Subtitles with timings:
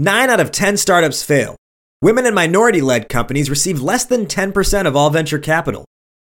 [0.00, 1.56] Nine out of 10 startups fail.
[2.00, 5.84] Women and minority led companies receive less than 10% of all venture capital.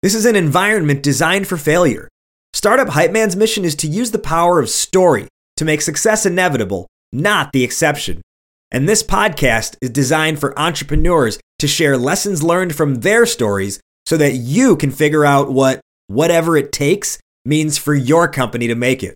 [0.03, 2.07] This is an environment designed for failure.
[2.53, 6.85] Startup Hype Man's mission is to use the power of story to make success inevitable,
[7.11, 8.21] not the exception.
[8.69, 14.15] And this podcast is designed for entrepreneurs to share lessons learned from their stories so
[14.17, 19.01] that you can figure out what whatever it takes means for your company to make
[19.01, 19.15] it.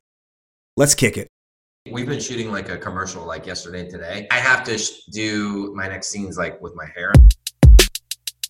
[0.76, 1.28] Let's kick it.
[1.92, 4.28] We've been shooting like a commercial like yesterday and today.
[4.32, 7.12] I have to sh- do my next scenes like with my hair.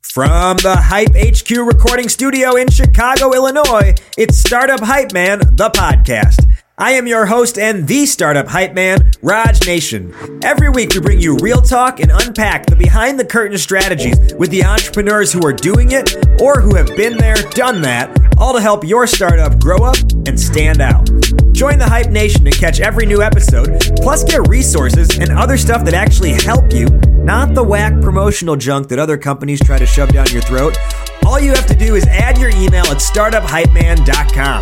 [0.02, 6.46] From the Hype HQ recording studio in Chicago, Illinois, it's Startup Hype Man, the podcast.
[6.78, 10.14] I am your host and the startup hype man, Raj Nation.
[10.44, 14.50] Every week we bring you real talk and unpack the behind the curtain strategies with
[14.50, 18.62] the entrepreneurs who are doing it or who have been there, done that, all to
[18.62, 21.10] help your startup grow up and stand out.
[21.60, 25.84] Join the Hype Nation to catch every new episode, plus get resources and other stuff
[25.84, 26.86] that actually help you,
[27.18, 30.78] not the whack promotional junk that other companies try to shove down your throat.
[31.26, 34.62] All you have to do is add your email at startuphypeman.com.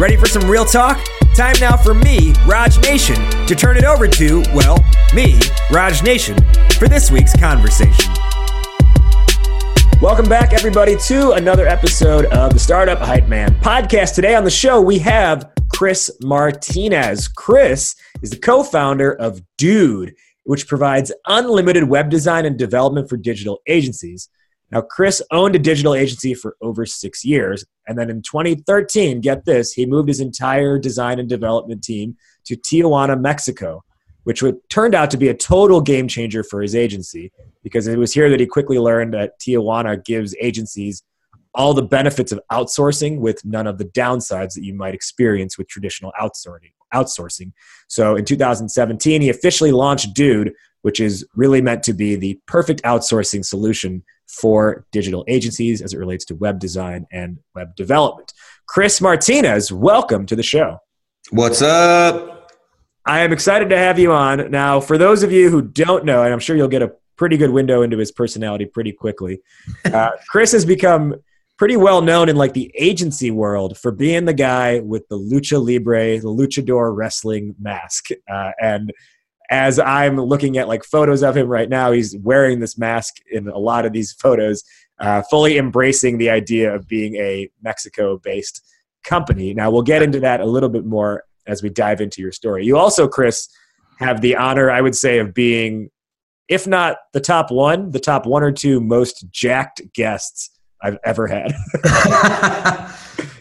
[0.00, 0.98] Ready for some real talk?
[1.36, 3.14] Time now for me, Raj Nation,
[3.46, 4.84] to turn it over to, well,
[5.14, 5.38] me,
[5.70, 6.36] Raj Nation,
[6.72, 8.12] for this week's conversation.
[10.00, 14.16] Welcome back, everybody, to another episode of the Startup Hype Man podcast.
[14.16, 15.51] Today on the show, we have
[15.82, 17.26] Chris Martinez.
[17.26, 23.16] Chris is the co founder of Dude, which provides unlimited web design and development for
[23.16, 24.28] digital agencies.
[24.70, 27.64] Now, Chris owned a digital agency for over six years.
[27.88, 32.56] And then in 2013, get this, he moved his entire design and development team to
[32.56, 33.82] Tijuana, Mexico,
[34.22, 37.32] which turned out to be a total game changer for his agency
[37.64, 41.02] because it was here that he quickly learned that Tijuana gives agencies
[41.54, 45.68] all the benefits of outsourcing with none of the downsides that you might experience with
[45.68, 46.72] traditional outsourcing.
[46.94, 47.52] Outsourcing.
[47.88, 52.82] So in 2017, he officially launched Dude, which is really meant to be the perfect
[52.82, 58.32] outsourcing solution for digital agencies as it relates to web design and web development.
[58.66, 60.78] Chris Martinez, welcome to the show.
[61.30, 62.50] What's up?
[63.04, 64.50] I am excited to have you on.
[64.50, 67.36] Now, for those of you who don't know, and I'm sure you'll get a pretty
[67.36, 69.40] good window into his personality pretty quickly,
[69.84, 71.16] uh, Chris has become
[71.62, 75.64] pretty well known in like the agency world for being the guy with the lucha
[75.64, 78.92] libre, the luchador wrestling mask, uh, and
[79.48, 83.46] as I'm looking at like photos of him right now, he's wearing this mask in
[83.46, 84.64] a lot of these photos,
[84.98, 88.60] uh, fully embracing the idea of being a Mexico based
[89.04, 89.54] company.
[89.54, 92.66] Now, we'll get into that a little bit more as we dive into your story.
[92.66, 93.48] You also, Chris,
[94.00, 95.90] have the honor, I would say, of being,
[96.48, 100.50] if not the top one, the top one or two most jacked guests
[100.82, 101.52] I've ever had.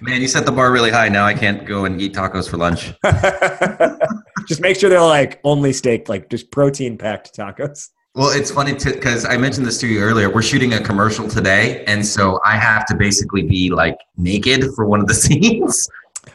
[0.01, 1.09] Man, you set the bar really high.
[1.09, 2.93] Now I can't go and eat tacos for lunch.
[4.47, 7.89] just make sure they're like only steak, like just protein packed tacos.
[8.13, 10.29] Well, it's funny because I mentioned this to you earlier.
[10.29, 14.85] We're shooting a commercial today, and so I have to basically be like naked for
[14.85, 15.87] one of the scenes.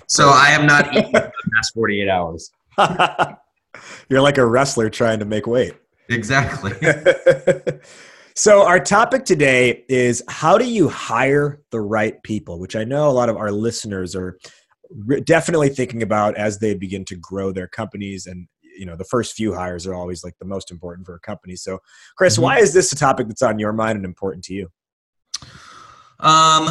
[0.06, 2.50] So I am not eating for the past 48 hours.
[4.08, 5.74] You're like a wrestler trying to make weight.
[6.08, 6.72] Exactly.
[8.36, 13.08] So, our topic today is how do you hire the right people, which I know
[13.08, 14.38] a lot of our listeners are
[15.24, 18.26] definitely thinking about as they begin to grow their companies.
[18.26, 21.20] And you know the first few hires are always like the most important for a
[21.20, 21.56] company.
[21.56, 21.78] So
[22.16, 22.42] chris mm-hmm.
[22.42, 24.68] why is this a topic that's on your mind and important to you?
[26.20, 26.68] Um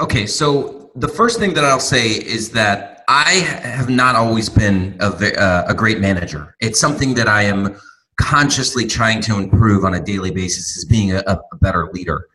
[0.00, 0.26] okay.
[0.26, 5.06] So the first thing that i'll say is that i have not always been a,
[5.06, 6.54] uh, a great manager.
[6.60, 7.76] It's something that i am
[8.16, 12.28] consciously trying to improve on a daily basis is being a, a better leader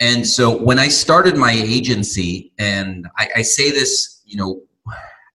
[0.00, 4.62] and so when i started my agency and I, I say this you know,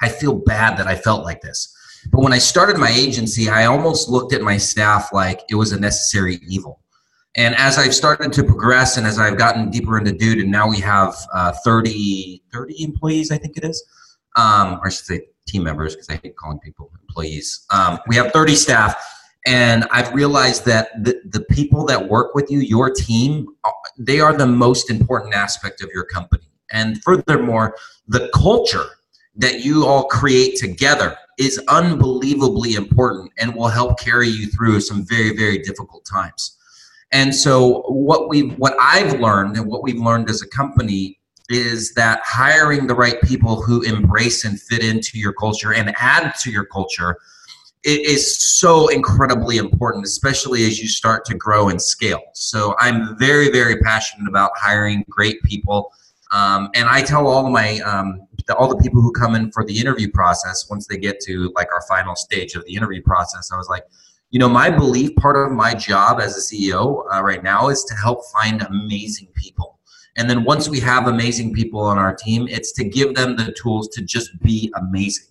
[0.01, 1.73] I feel bad that I felt like this.
[2.11, 5.71] But when I started my agency, I almost looked at my staff like it was
[5.71, 6.81] a necessary evil.
[7.35, 10.67] And as I've started to progress and as I've gotten deeper into Dude, and now
[10.67, 13.83] we have uh, 30, 30 employees, I think it is,
[14.35, 17.65] um, or I should say team members because I hate calling people employees.
[17.69, 18.95] Um, we have 30 staff.
[19.47, 24.19] And I've realized that the, the people that work with you, your team, uh, they
[24.19, 26.43] are the most important aspect of your company.
[26.69, 27.73] And furthermore,
[28.09, 28.83] the culture
[29.37, 35.05] that you all create together is unbelievably important and will help carry you through some
[35.05, 36.57] very, very difficult times.
[37.13, 41.93] And so what we what I've learned and what we've learned as a company is
[41.93, 46.51] that hiring the right people who embrace and fit into your culture and add to
[46.51, 47.17] your culture
[47.87, 52.21] it is so incredibly important, especially as you start to grow and scale.
[52.33, 55.91] So I'm very, very passionate about hiring great people
[56.31, 59.77] um, and I tell all my um, all the people who come in for the
[59.77, 63.57] interview process once they get to like our final stage of the interview process, I
[63.57, 63.83] was like,
[64.29, 67.83] you know, my belief, part of my job as a CEO uh, right now is
[67.85, 69.79] to help find amazing people.
[70.17, 73.53] And then once we have amazing people on our team, it's to give them the
[73.53, 75.26] tools to just be amazing.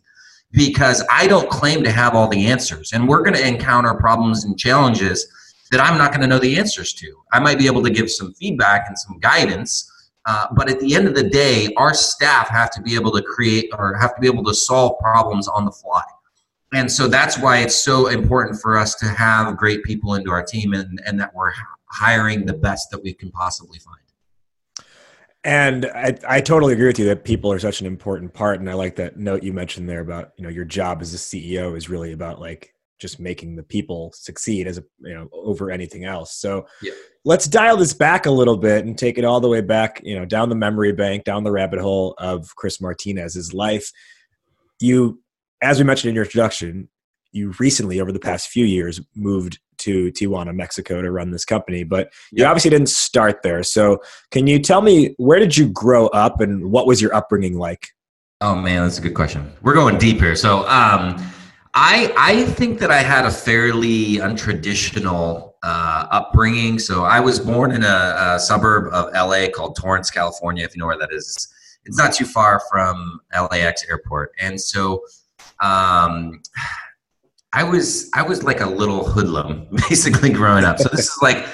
[0.53, 4.45] Because I don't claim to have all the answers, and we're going to encounter problems
[4.45, 5.27] and challenges
[5.71, 7.13] that I'm not going to know the answers to.
[7.33, 9.91] I might be able to give some feedback and some guidance,
[10.27, 13.23] uh, but at the end of the day, our staff have to be able to
[13.23, 16.03] create or have to be able to solve problems on the fly.
[16.73, 20.43] And so that's why it's so important for us to have great people into our
[20.43, 21.53] team and, and that we're
[21.91, 23.99] hiring the best that we can possibly find.
[25.47, 28.59] And I, I totally agree with you that people are such an important part.
[28.59, 31.19] And I like that note you mentioned there about, you know, your job as a
[31.19, 35.71] CEO is really about like just making the people succeed as a you know over
[35.71, 36.95] anything else so yeah.
[37.27, 40.19] let's dial this back a little bit and take it all the way back you
[40.19, 43.93] know down the memory bank down the rabbit hole of chris martinez's life
[44.81, 45.21] you
[45.63, 46.89] as we mentioned in your introduction
[47.33, 51.85] you recently over the past few years moved to tijuana mexico to run this company
[51.85, 52.49] but you yeah.
[52.49, 53.99] obviously didn't start there so
[54.31, 57.89] can you tell me where did you grow up and what was your upbringing like
[58.41, 61.17] oh man that's a good question we're going deep here so um
[61.79, 66.79] I I think that I had a fairly untraditional uh, upbringing.
[66.79, 70.65] So I was born in a, a, suburb of LA called Torrance, California.
[70.65, 71.49] If you know where that is,
[71.85, 73.21] it's not too far from
[73.51, 74.33] LAX airport.
[74.41, 75.03] And so
[75.61, 76.41] um,
[77.57, 80.79] I was I was like a little hoodlum basically growing up.
[80.79, 81.47] So this is like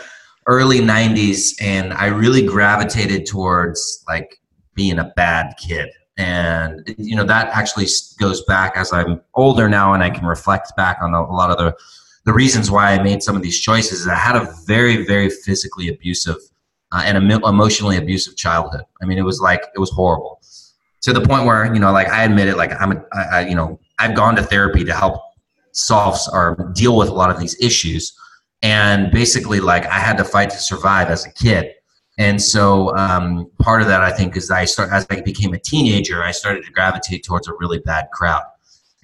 [0.49, 4.41] early '90s, and I really gravitated towards like
[4.75, 5.91] being a bad kid.
[6.17, 7.87] And you know that actually
[8.19, 11.57] goes back as i'm older now and i can reflect back on a, lot of
[11.57, 11.75] the
[12.27, 14.01] the reasons why i made some of these choices.
[14.03, 16.37] Is i had a very very physically abusive
[16.93, 18.83] uh, and emotionally abusive childhood.
[19.01, 20.43] I mean it was like it was horrible.
[21.03, 23.41] To the point where you know like i admit it like i'm a, I, I,
[23.49, 25.32] you know i've gone to therapy to help
[25.73, 28.15] solve or deal with a lot of these issues
[28.63, 31.73] and basically like i had to fight to survive as a kid
[32.19, 35.59] and so um, part of that, I think, is I start as I became a
[35.59, 38.43] teenager, I started to gravitate towards a really bad crowd.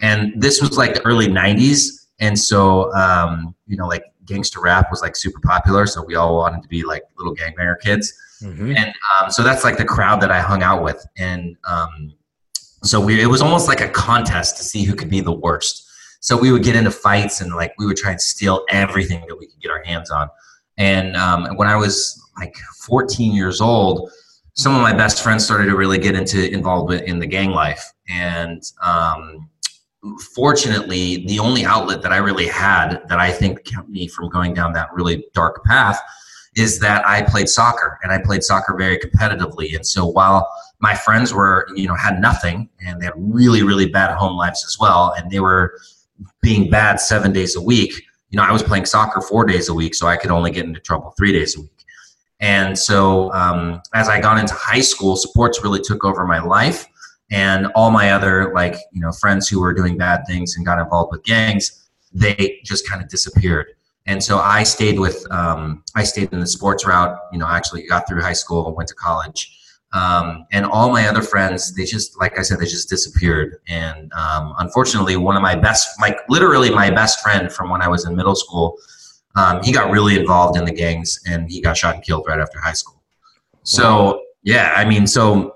[0.00, 4.88] And this was like the early '90s, and so um, you know, like gangster rap
[4.90, 8.12] was like super popular, so we all wanted to be like little gangbanger kids.
[8.42, 8.76] Mm-hmm.
[8.76, 12.12] And um, so that's like the crowd that I hung out with, and um,
[12.84, 15.87] so we it was almost like a contest to see who could be the worst.
[16.20, 19.38] So we would get into fights, and like we would try and steal everything that
[19.38, 20.28] we could get our hands on.
[20.76, 22.56] And um, when I was like
[22.86, 24.10] 14 years old,
[24.54, 27.92] some of my best friends started to really get into involvement in the gang life.
[28.08, 29.48] And um,
[30.34, 34.54] fortunately, the only outlet that I really had that I think kept me from going
[34.54, 36.00] down that really dark path
[36.56, 39.76] is that I played soccer and I played soccer very competitively.
[39.76, 40.48] And so while
[40.80, 44.64] my friends were, you know, had nothing and they had really, really bad home lives
[44.64, 45.78] as well, and they were
[46.42, 47.92] being bad seven days a week,
[48.30, 50.66] you know, I was playing soccer four days a week, so I could only get
[50.66, 51.70] into trouble three days a week.
[52.40, 56.86] And so um, as I got into high school, sports really took over my life.
[57.30, 60.78] And all my other like you know friends who were doing bad things and got
[60.78, 63.66] involved with gangs, they just kind of disappeared.
[64.06, 67.18] And so I stayed with um, I stayed in the sports route.
[67.30, 69.57] You know, actually got through high school and went to college.
[69.92, 73.60] Um, and all my other friends, they just like I said, they just disappeared.
[73.68, 77.88] And um, unfortunately, one of my best, like literally my best friend from when I
[77.88, 78.76] was in middle school,
[79.36, 82.38] um, he got really involved in the gangs and he got shot and killed right
[82.38, 83.02] after high school.
[83.62, 85.54] So yeah, I mean, so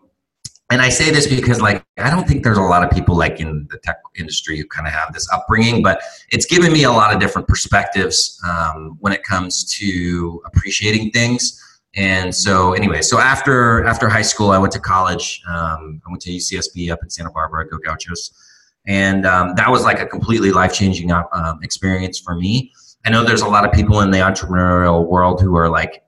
[0.72, 3.40] and I say this because like I don't think there's a lot of people like
[3.40, 6.90] in the tech industry who kind of have this upbringing, but it's given me a
[6.90, 11.60] lot of different perspectives um, when it comes to appreciating things.
[11.94, 15.42] And so anyway, so after after high school, I went to college.
[15.46, 18.32] Um, I went to UCSB up in Santa Barbara, Go Gauchos,
[18.86, 22.72] and um, that was like a completely life changing uh, um, experience for me.
[23.04, 26.02] I know there's a lot of people in the entrepreneurial world who are like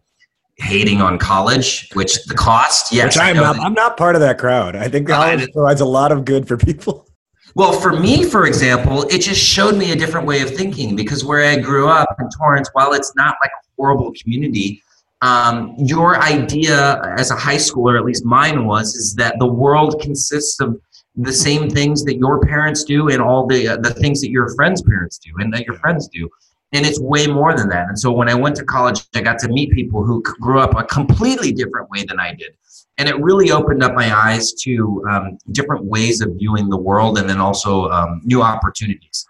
[0.56, 3.16] hating on college, which the cost, yes.
[3.16, 4.76] Which I'm not, I'm not part of that crowd.
[4.76, 7.06] I think college provides a lot of good for people.
[7.56, 11.24] Well, for me, for example, it just showed me a different way of thinking because
[11.24, 14.82] where I grew up in Torrance, while it's not like a horrible community,
[15.22, 20.00] um, your idea as a high schooler, at least mine was, is that the world
[20.00, 20.78] consists of
[21.16, 24.52] the same things that your parents do and all the uh, the things that your
[24.56, 26.28] friends' parents do and that your friends do
[26.74, 27.88] and it's way more than that.
[27.88, 30.76] And so when I went to college, I got to meet people who grew up
[30.76, 32.56] a completely different way than I did.
[32.98, 37.16] And it really opened up my eyes to um, different ways of viewing the world
[37.18, 39.24] and then also um, new opportunities.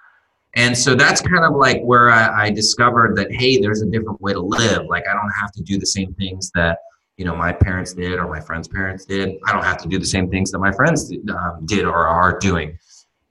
[0.57, 4.21] And so that's kind of like where I, I, discovered that, hey, there's a different
[4.21, 4.87] way to live.
[4.87, 6.79] Like, I don't have to do the same things that,
[7.17, 9.37] you know, my parents did or my friends' parents did.
[9.47, 12.07] I don't have to do the same things that my friends did, um, did or
[12.07, 12.79] are doing.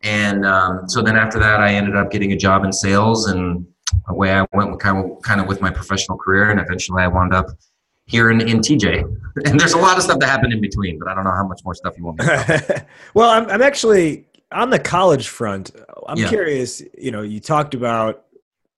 [0.02, 3.66] And um, so then after that, I ended up getting a job in sales and
[4.08, 7.34] away I went kind of kind of with my professional career, and eventually I wound
[7.34, 7.48] up
[8.06, 9.20] here in, in TJ.
[9.46, 11.48] And there's a lot of stuff that happened in between, but I don't know how
[11.48, 15.72] much more stuff you want me to well, I'm, I'm actually on the college front.
[16.08, 16.30] I'm yeah.
[16.30, 18.26] curious, you know, you talked about,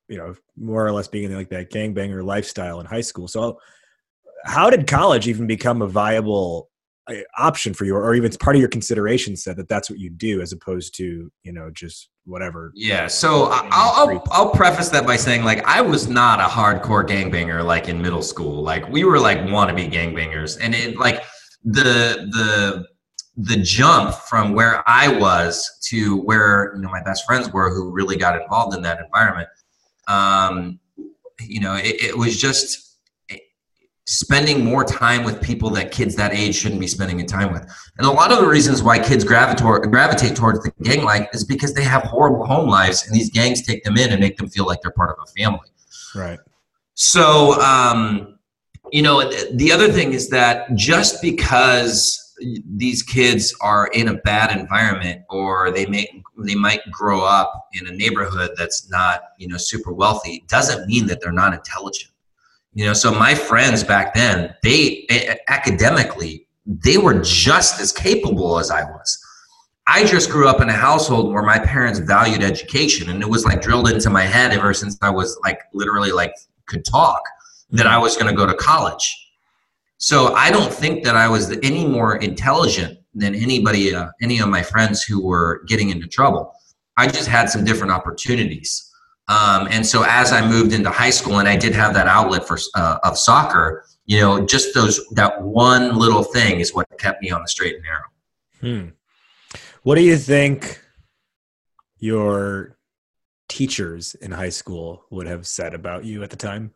[0.08, 3.28] you know, more or less being like that gangbanger lifestyle in high school.
[3.28, 3.60] So
[4.46, 6.70] how did college even become a viable
[7.08, 10.00] uh, option for you or even it's part of your consideration set that that's what
[10.00, 14.90] you do as opposed to you know just whatever yeah so I'll, I'll, I'll preface
[14.90, 18.90] that by saying like i was not a hardcore gangbanger like in middle school like
[18.90, 21.22] we were like wannabe gangbangers and it like
[21.64, 22.88] the the
[23.38, 27.92] the jump from where i was to where you know my best friends were who
[27.92, 29.48] really got involved in that environment
[30.08, 30.80] um
[31.42, 32.86] you know it, it was just
[34.08, 37.64] spending more time with people that kids that age shouldn't be spending time with.
[37.98, 41.44] And a lot of the reasons why kids gravitate gravitate towards the gang life is
[41.44, 44.50] because they have horrible home lives, and these gangs take them in and make them
[44.50, 45.70] feel like they're part of a family.
[46.14, 46.40] Right.
[46.94, 48.38] So, um,
[48.92, 52.25] you know, the other thing is that just because
[52.76, 57.88] these kids are in a bad environment or they may they might grow up in
[57.88, 62.12] a neighborhood that's not you know super wealthy doesn't mean that they're not intelligent
[62.76, 68.60] you know, so my friends back then, they eh, academically, they were just as capable
[68.60, 69.18] as I was.
[69.88, 73.46] I just grew up in a household where my parents valued education and it was
[73.46, 76.34] like drilled into my head ever since I was like literally like
[76.66, 77.22] could talk
[77.70, 79.25] that I was going to go to college.
[79.98, 84.50] So I don't think that I was any more intelligent than anybody, uh, any of
[84.50, 86.54] my friends who were getting into trouble.
[86.98, 88.92] I just had some different opportunities.
[89.28, 92.48] Um, and so as I moved into high school and I did have that outlet
[92.48, 97.24] for uh, of soccer, you know, just those that one little thing is what kept
[97.24, 98.04] me on the straight and narrow.
[98.62, 98.90] Hmm.
[99.82, 100.80] What do you think
[101.98, 102.78] your
[103.50, 106.72] teachers in high school would have said about you at the time?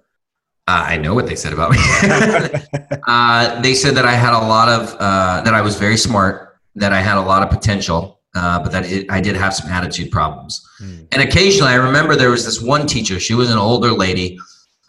[0.69, 1.79] Uh, I know what they said about me.
[3.07, 6.59] uh, they said that I had a lot of uh, that I was very smart,
[6.75, 9.67] that I had a lot of potential, uh, but that it, I did have some
[9.71, 10.63] attitude problems.
[10.79, 11.07] Mm.
[11.11, 13.19] And occasionally, I remember there was this one teacher.
[13.19, 14.37] She was an older lady.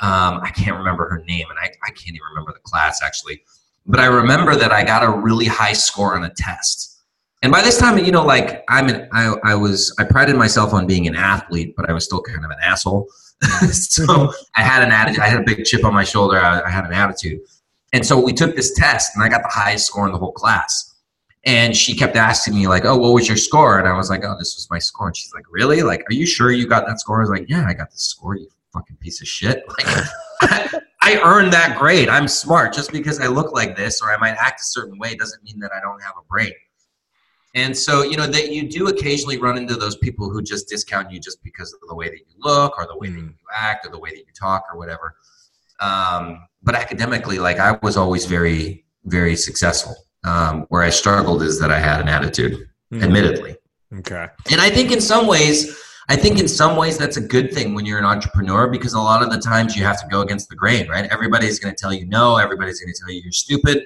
[0.00, 3.40] Um, I can't remember her name, and I, I can't even remember the class actually.
[3.86, 7.00] But I remember that I got a really high score on a test.
[7.40, 10.74] And by this time, you know, like I'm an, I, I was, I prided myself
[10.74, 13.08] on being an athlete, but I was still kind of an asshole.
[13.72, 15.20] so I had an attitude.
[15.20, 16.38] I had a big chip on my shoulder.
[16.38, 17.40] I, I had an attitude.
[17.92, 20.32] And so we took this test, and I got the highest score in the whole
[20.32, 20.94] class.
[21.44, 23.78] And she kept asking me, like, oh, what was your score?
[23.78, 25.06] And I was like, oh, this was my score.
[25.06, 25.82] And she's like, really?
[25.82, 27.18] Like, are you sure you got that score?
[27.18, 29.64] I was like, yeah, I got the score, you fucking piece of shit.
[30.42, 32.08] Like, I earned that grade.
[32.08, 32.72] I'm smart.
[32.72, 35.58] Just because I look like this or I might act a certain way doesn't mean
[35.60, 36.52] that I don't have a brain.
[37.54, 41.10] And so, you know, that you do occasionally run into those people who just discount
[41.10, 43.28] you just because of the way that you look or the way that mm.
[43.28, 45.16] you act or the way that you talk or whatever.
[45.80, 49.96] Um, but academically, like I was always very, very successful.
[50.22, 53.02] Um, where I struggled is that I had an attitude, mm.
[53.02, 53.56] admittedly.
[53.98, 54.26] Okay.
[54.52, 57.74] And I think in some ways, I think in some ways that's a good thing
[57.74, 60.48] when you're an entrepreneur because a lot of the times you have to go against
[60.48, 61.06] the grain, right?
[61.10, 63.84] Everybody's going to tell you no, everybody's going to tell you you're stupid,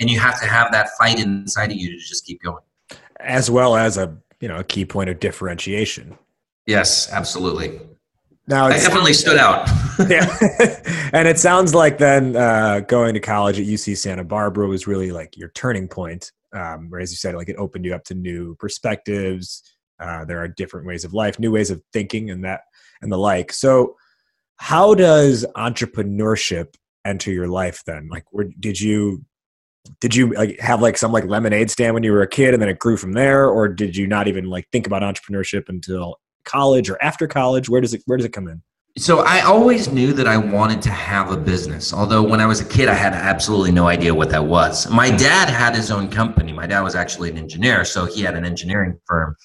[0.00, 2.62] and you have to have that fight inside of you to just keep going.
[3.26, 6.16] As well as a you know a key point of differentiation.
[6.66, 7.80] Yes, absolutely.
[8.48, 9.68] Now, I definitely stood out.
[10.08, 10.36] yeah,
[11.12, 15.10] and it sounds like then uh, going to college at UC Santa Barbara was really
[15.10, 16.30] like your turning point.
[16.52, 19.62] Um, where, as you said, like it opened you up to new perspectives.
[19.98, 22.62] Uh, there are different ways of life, new ways of thinking, and that
[23.02, 23.52] and the like.
[23.52, 23.96] So,
[24.56, 28.08] how does entrepreneurship enter your life then?
[28.08, 29.24] Like, where did you
[30.00, 32.62] did you like have like some like lemonade stand when you were a kid, and
[32.62, 36.18] then it grew from there, or did you not even like think about entrepreneurship until
[36.44, 37.68] college or after college?
[37.68, 38.62] Where does it where does it come in?
[38.98, 41.92] So I always knew that I wanted to have a business.
[41.92, 44.88] Although when I was a kid, I had absolutely no idea what that was.
[44.90, 46.50] My dad had his own company.
[46.50, 49.36] My dad was actually an engineer, so he had an engineering firm,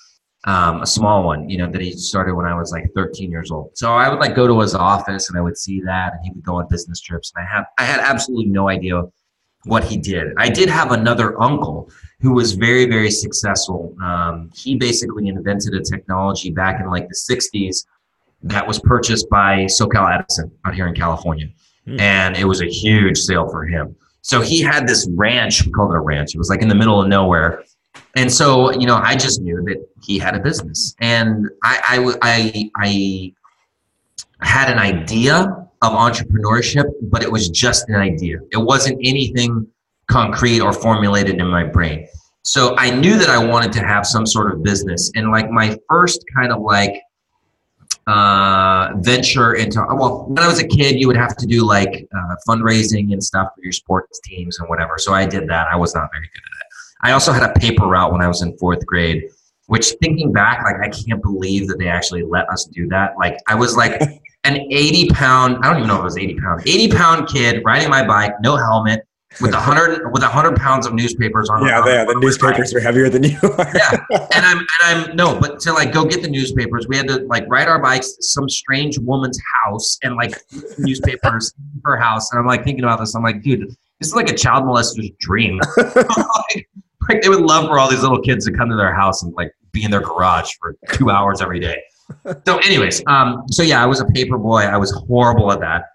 [0.46, 3.52] um, a small one, you know, that he started when I was like 13 years
[3.52, 3.72] old.
[3.76, 6.32] So I would like go to his office and I would see that, and he
[6.32, 7.34] would go on business trips.
[7.36, 9.04] And I have I had absolutely no idea
[9.66, 10.34] what he did.
[10.38, 11.90] I did have another uncle
[12.22, 13.96] who was very, very successful.
[14.02, 17.86] Um, he basically invented a technology back in like the 60s
[18.44, 21.48] that was purchased by SoCal Edison out here in California.
[21.88, 22.00] Mm.
[22.00, 23.96] And it was a huge sale for him.
[24.22, 26.36] So he had this ranch, we called it a ranch.
[26.36, 27.64] It was like in the middle of nowhere.
[28.16, 30.96] And so, you know, I just knew that he had a business.
[31.00, 33.34] And I, I, I,
[34.42, 38.40] I had an idea of entrepreneurship, but it was just an idea.
[38.52, 39.68] It wasn't anything
[40.08, 42.08] concrete or formulated in my brain.
[42.44, 45.12] So I knew that I wanted to have some sort of business.
[45.16, 47.02] And like my first kind of like
[48.08, 52.08] uh, venture into well when i was a kid you would have to do like
[52.16, 55.76] uh, fundraising and stuff for your sports teams and whatever so i did that i
[55.76, 56.68] was not very good at it
[57.04, 59.30] i also had a paper route when i was in fourth grade
[59.68, 63.38] which thinking back like i can't believe that they actually let us do that like
[63.48, 64.02] i was like
[64.44, 67.62] an 80 pound i don't even know if it was 80 pound 80 pound kid
[67.64, 69.06] riding my bike no helmet
[69.40, 71.66] with a hundred with a hundred pounds of newspapers on.
[71.66, 72.06] Yeah, yeah.
[72.06, 73.72] The newspapers are heavier than you are.
[73.74, 73.92] yeah,
[74.34, 77.20] and I'm and I'm no, but to like go get the newspapers, we had to
[77.28, 80.36] like ride our bikes to some strange woman's house and like
[80.80, 81.54] newspapers
[81.86, 82.32] her house.
[82.32, 83.16] And I'm like thinking about this.
[83.16, 83.70] I'm like, dude,
[84.00, 85.60] this is like a child molester's dream.
[85.78, 86.70] like,
[87.10, 89.34] like they would love for all these little kids to come to their house and
[89.36, 91.82] like be in their garage for two hours every day.
[92.46, 94.62] So, anyways, um, so yeah, I was a paper boy.
[94.62, 95.86] I was horrible at that.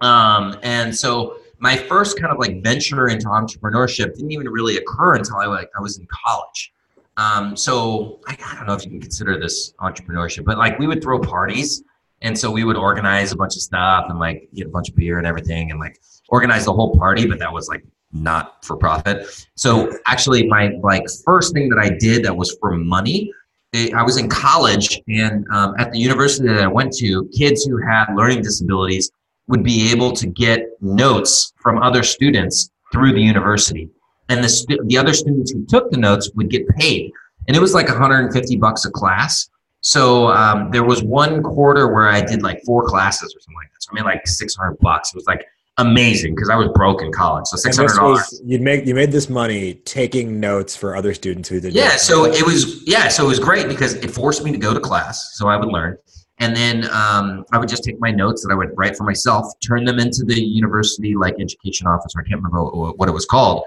[0.00, 5.14] Um, and so my first kind of like venture into entrepreneurship didn't even really occur
[5.14, 6.72] until I like I was in college.
[7.16, 10.86] Um, so I, I don't know if you can consider this entrepreneurship, but like we
[10.86, 11.84] would throw parties,
[12.20, 14.96] and so we would organize a bunch of stuff and like get a bunch of
[14.96, 17.26] beer and everything, and like organize the whole party.
[17.26, 19.46] But that was like not for profit.
[19.54, 23.32] So actually, my like first thing that I did that was for money.
[23.72, 27.64] It, I was in college, and um, at the university that I went to, kids
[27.64, 29.10] who had learning disabilities
[29.48, 33.88] would be able to get notes from other students through the university.
[34.28, 37.12] And the, stu- the other students who took the notes would get paid.
[37.48, 39.50] And it was like 150 bucks a class.
[39.80, 43.72] So um, there was one quarter where I did like four classes or something like
[43.72, 43.82] that.
[43.82, 45.12] So I made like 600 bucks.
[45.12, 45.44] It was like
[45.78, 47.46] amazing because I was broke in college.
[47.46, 48.40] So six hundred dollars.
[48.44, 51.74] You make you made this money taking notes for other students who did.
[51.74, 54.74] Yeah, so it was yeah, so it was great because it forced me to go
[54.74, 55.96] to class, so I would learn,
[56.38, 59.46] and then um, I would just take my notes that I would write for myself,
[59.66, 62.20] turn them into the university like education officer.
[62.20, 63.64] I can't remember what it was called.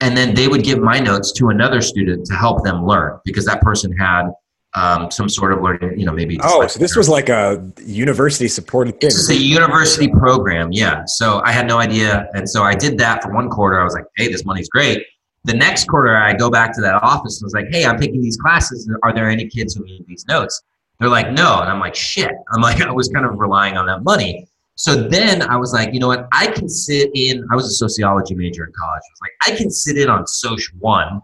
[0.00, 3.44] And then they would give my notes to another student to help them learn because
[3.46, 4.30] that person had
[4.78, 6.38] um, some sort of learning, you know, maybe.
[6.42, 9.08] Oh, so this was like a university supported thing.
[9.08, 11.02] This is a university program, yeah.
[11.06, 13.80] So I had no idea, and so I did that for one quarter.
[13.80, 15.04] I was like, "Hey, this money's great."
[15.44, 18.20] The next quarter, I go back to that office and was like, "Hey, I'm taking
[18.20, 18.90] these classes.
[19.02, 20.62] Are there any kids who need these notes?"
[20.98, 21.60] They're like, no.
[21.60, 22.32] And I'm like, shit.
[22.52, 24.48] I'm like, I was kind of relying on that money.
[24.74, 26.28] So then I was like, you know what?
[26.32, 29.02] I can sit in, I was a sociology major in college.
[29.02, 31.20] I was like, I can sit in on Soc 1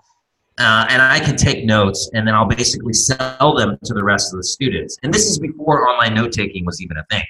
[0.58, 4.32] uh, and I can take notes and then I'll basically sell them to the rest
[4.32, 4.96] of the students.
[5.02, 7.24] And this is before online note taking was even a thing.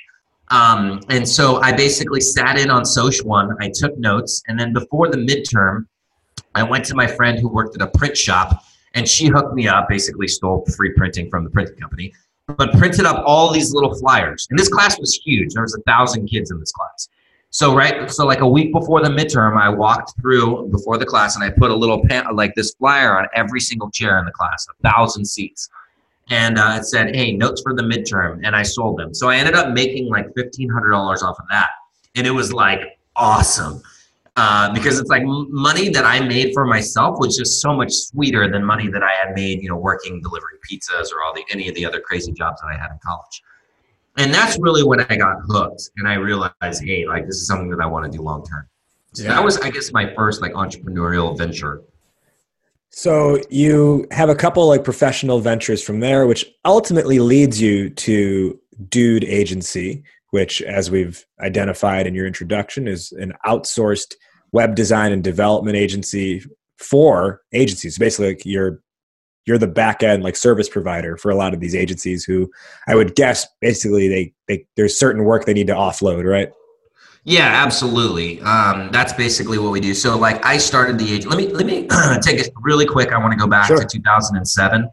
[0.48, 4.72] Um, and so I basically sat in on Soc 1, I took notes, and then
[4.72, 5.86] before the midterm,
[6.54, 8.62] I went to my friend who worked at a print shop
[8.94, 12.12] and she hooked me up, basically stole free printing from the printing company
[12.46, 14.46] but printed up all these little flyers.
[14.50, 15.54] And this class was huge.
[15.54, 17.08] There was a thousand kids in this class.
[17.54, 21.36] So right, so like a week before the midterm, I walked through before the class
[21.36, 24.32] and I put a little pan, like this flyer on every single chair in the
[24.32, 25.70] class, a thousand seats,
[26.30, 29.14] and uh, it said, "Hey, notes for the midterm," and I sold them.
[29.14, 31.68] So I ended up making like fifteen hundred dollars off of that,
[32.16, 33.80] and it was like awesome
[34.34, 38.50] uh, because it's like money that I made for myself was just so much sweeter
[38.50, 41.68] than money that I had made, you know, working delivering pizzas or all the any
[41.68, 43.42] of the other crazy jobs that I had in college.
[44.16, 47.68] And that's really when I got hooked, and I realized, hey, like this is something
[47.70, 48.68] that I want to do long term.
[49.12, 49.30] So yeah.
[49.30, 51.82] that was, I guess, my first like entrepreneurial venture.
[52.90, 58.60] So you have a couple like professional ventures from there, which ultimately leads you to
[58.88, 64.14] Dude Agency, which, as we've identified in your introduction, is an outsourced
[64.52, 66.44] web design and development agency
[66.78, 67.98] for agencies.
[67.98, 68.80] Basically, like you're
[69.46, 72.50] you're the back end like service provider for a lot of these agencies who
[72.88, 76.50] I would guess basically they, they there's certain work they need to offload, right?
[77.24, 78.40] Yeah, absolutely.
[78.42, 79.94] Um, that's basically what we do.
[79.94, 81.30] So like I started the agent.
[81.30, 81.86] Let me let me
[82.22, 83.12] take it really quick.
[83.12, 83.78] I want to go back sure.
[83.78, 84.90] to 2007.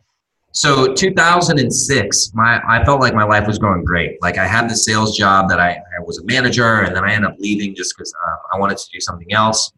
[0.53, 4.21] So 2006, my I felt like my life was going great.
[4.21, 7.13] Like I had the sales job that I, I was a manager, and then I
[7.13, 9.71] ended up leaving just because uh, I wanted to do something else.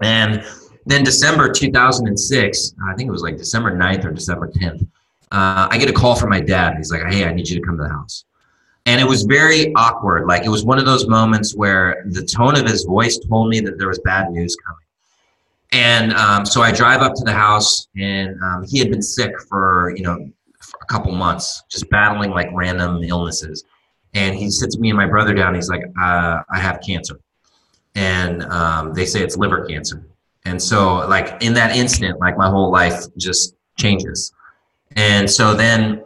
[0.00, 0.44] And
[0.84, 4.86] then December 2006, I think it was like December 9th or December 10th,
[5.32, 6.76] uh, I get a call from my dad.
[6.76, 8.24] He's like, "Hey, I need you to come to the house."
[8.84, 10.26] And it was very awkward.
[10.26, 13.60] Like it was one of those moments where the tone of his voice told me
[13.60, 14.82] that there was bad news coming.
[15.72, 19.32] And um, so I drive up to the house, and um, he had been sick
[19.48, 23.64] for you know for a couple months, just battling like random illnesses.
[24.12, 25.54] And he sits me and my brother down.
[25.54, 27.18] He's like, uh, "I have cancer,"
[27.94, 30.04] and um, they say it's liver cancer.
[30.44, 34.32] And so, like in that instant, like my whole life just changes.
[34.96, 36.02] And so then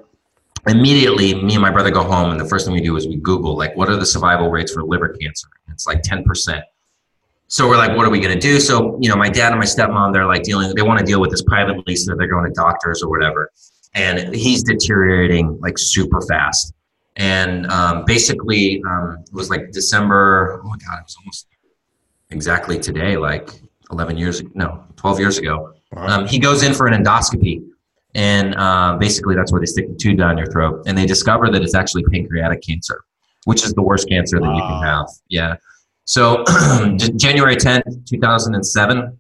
[0.66, 3.16] immediately me and my brother go home and the first thing we do is we
[3.18, 6.60] google like what are the survival rates for liver cancer it's like 10%
[7.48, 8.58] so we're like, what are we going to do?
[8.58, 11.20] So, you know, my dad and my stepmom, they're like dealing, they want to deal
[11.20, 11.94] with this privately.
[11.94, 13.52] So they're going to doctors or whatever.
[13.94, 16.74] And he's deteriorating like super fast.
[17.14, 20.60] And um, basically, um, it was like December.
[20.64, 21.46] Oh my God, it was almost
[22.30, 23.48] exactly today, like
[23.90, 24.50] 11 years, ago.
[24.54, 25.72] no, 12 years ago.
[25.96, 27.64] Um, he goes in for an endoscopy,
[28.14, 31.50] and uh, basically that's where they stick the tube down your throat, and they discover
[31.50, 33.04] that it's actually pancreatic cancer,
[33.44, 34.56] which is the worst cancer that wow.
[34.56, 35.06] you can have.
[35.28, 35.56] Yeah.
[36.04, 36.44] So
[37.16, 39.18] January 10th, 2007,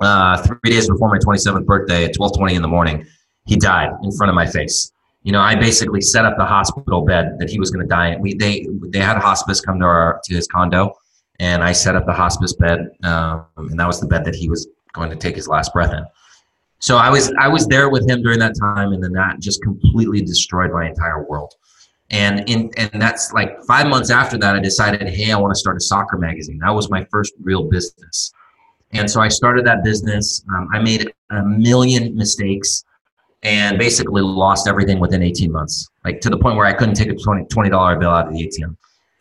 [0.00, 3.06] uh, three days before my 27th birthday at 12:20 in the morning,
[3.46, 4.92] he died in front of my face.
[5.22, 8.12] You know, I basically set up the hospital bed that he was going to die
[8.12, 8.20] in.
[8.20, 10.94] We they they had a hospice come to our to his condo,
[11.38, 14.48] and I set up the hospice bed, um, and that was the bed that he
[14.48, 16.04] was going to take his last breath in.
[16.80, 19.62] So I was I was there with him during that time, and then that just
[19.62, 21.54] completely destroyed my entire world.
[22.10, 25.58] And in and that's like five months after that, I decided, hey, I want to
[25.58, 26.58] start a soccer magazine.
[26.58, 28.32] That was my first real business,
[28.92, 30.44] and so I started that business.
[30.54, 32.84] Um, I made a million mistakes,
[33.42, 37.08] and basically lost everything within 18 months, like to the point where I couldn't take
[37.08, 38.76] a 20 dollar bill out of the ATM.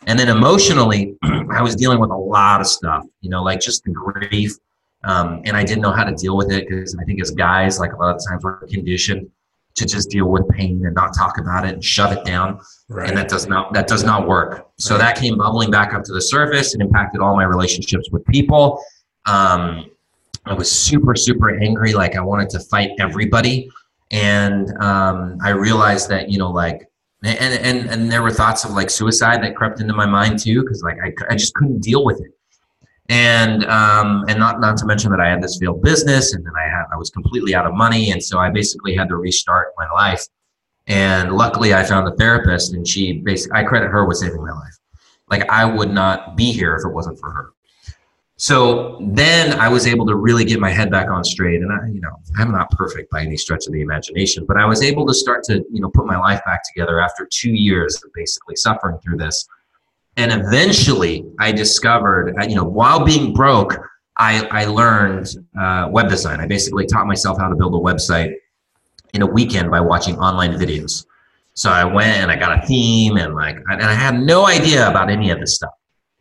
[0.07, 3.83] And then emotionally, I was dealing with a lot of stuff, you know, like just
[3.83, 4.53] the grief,
[5.03, 7.79] um, and I didn't know how to deal with it because I think as guys,
[7.79, 9.29] like a lot of times we're conditioned
[9.75, 12.59] to just deal with pain and not talk about it and shove it down.
[12.89, 13.07] Right.
[13.07, 14.69] And that does not that does not work.
[14.79, 15.01] So right.
[15.01, 18.81] that came bubbling back up to the surface and impacted all my relationships with people.
[19.27, 19.91] Um,
[20.45, 23.69] I was super super angry, like I wanted to fight everybody,
[24.11, 26.86] and um, I realized that you know like
[27.23, 30.61] and and and there were thoughts of like suicide that crept into my mind too
[30.61, 32.31] because like I, I just couldn't deal with it
[33.09, 36.53] and um, and not not to mention that I had this failed business, and then
[36.57, 39.73] I had I was completely out of money, and so I basically had to restart
[39.77, 40.25] my life.
[40.87, 44.51] And luckily, I found a therapist, and she basically I credit her with saving my
[44.51, 44.77] life.
[45.29, 47.53] Like I would not be here if it wasn't for her.
[48.39, 51.87] So then I was able to really get my head back on straight, and I,
[51.87, 55.07] you know, I'm not perfect by any stretch of the imagination, but I was able
[55.07, 58.55] to start to you know put my life back together after two years of basically
[58.55, 59.47] suffering through this
[60.17, 63.77] and eventually, I discovered, uh, you know, while being broke,
[64.17, 66.39] I, I learned uh, web design.
[66.39, 68.33] I basically taught myself how to build a website
[69.13, 71.05] in a weekend by watching online videos.
[71.53, 74.89] So I went and I got a theme and like, and I had no idea
[74.89, 75.73] about any of this stuff.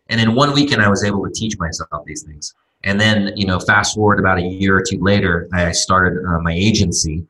[0.09, 2.55] And in one weekend, I was able to teach myself these things.
[2.85, 6.39] And then, you know, fast forward about a year or two later, I started uh,
[6.41, 7.27] my agency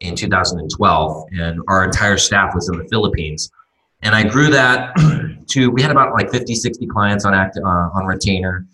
[0.00, 3.50] in 2012, and our entire staff was in the Philippines.
[4.02, 4.94] And I grew that
[5.48, 8.66] to, we had about like 50, 60 clients on, act, uh, on retainer.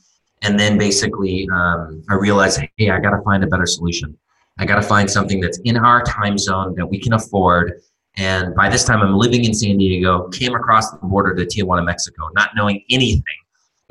[0.42, 4.16] And then basically, um, I realized, hey, I got to find a better solution.
[4.58, 7.80] I got to find something that's in our time zone that we can afford.
[8.16, 11.84] And by this time, I'm living in San Diego, came across the border to Tijuana,
[11.84, 13.22] Mexico, not knowing anything,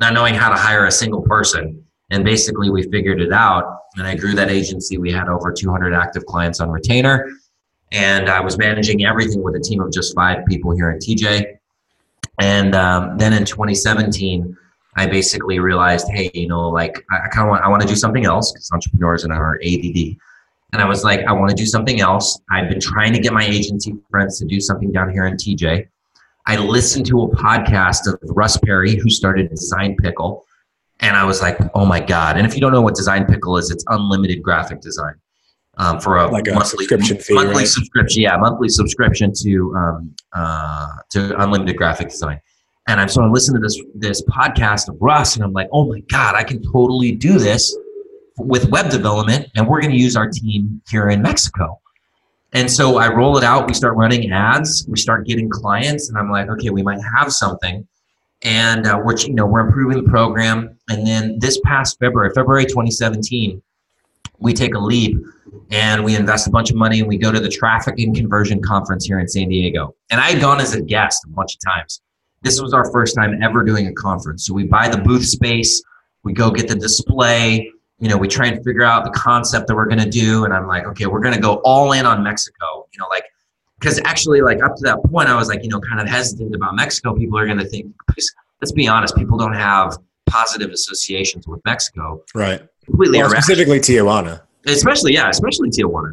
[0.00, 1.82] not knowing how to hire a single person.
[2.10, 3.80] And basically, we figured it out.
[3.96, 4.98] And I grew that agency.
[4.98, 7.26] We had over 200 active clients on retainer
[7.92, 11.56] and I was managing everything with a team of just five people here in TJ.
[12.40, 14.56] And um, then in 2017,
[14.96, 17.88] I basically realized, hey, you know, like I, I kind of want, I want to
[17.88, 20.16] do something else because entrepreneurs and our ADD.
[20.72, 22.40] And I was like, I want to do something else.
[22.50, 25.88] I've been trying to get my agency friends to do something down here in TJ.
[26.46, 30.44] I listened to a podcast of Russ Perry, who started Design Pickle.
[31.00, 32.36] And I was like, oh my God.
[32.36, 35.14] And if you don't know what Design Pickle is, it's unlimited graphic design
[35.78, 37.66] um, for a, like a monthly subscription fee, monthly right?
[37.66, 38.22] subscription.
[38.22, 42.40] Yeah, monthly subscription to um, uh, to unlimited graphic design.
[42.88, 45.86] And I'm so I listened to this this podcast of Russ, and I'm like, oh
[45.90, 47.76] my god, I can totally do this
[48.38, 51.80] with web development, and we're going to use our team here in Mexico.
[52.52, 53.66] And so I roll it out.
[53.66, 54.86] We start running ads.
[54.88, 57.86] We start getting clients, and I'm like, okay, we might have something.
[58.42, 60.78] And uh, we're you know we're improving the program.
[60.88, 63.60] And then this past February, February 2017,
[64.38, 65.16] we take a leap
[65.70, 68.62] and we invest a bunch of money and we go to the traffic and conversion
[68.62, 69.94] conference here in San Diego.
[70.10, 72.00] And I had gone as a guest a bunch of times.
[72.42, 74.46] This was our first time ever doing a conference.
[74.46, 75.82] So we buy the booth space,
[76.22, 79.74] we go get the display, you know, we try and figure out the concept that
[79.74, 80.44] we're going to do.
[80.44, 83.24] And I'm like, okay, we're going to go all in on Mexico, you know, like,
[83.78, 86.54] because actually, like, up to that point, I was like, you know, kind of hesitant
[86.54, 87.14] about Mexico.
[87.14, 87.94] People are going to think,
[88.60, 92.22] let's be honest, people don't have positive associations with Mexico.
[92.34, 92.62] Right.
[92.84, 96.12] Completely well, specifically Tijuana especially yeah, especially Tijuana.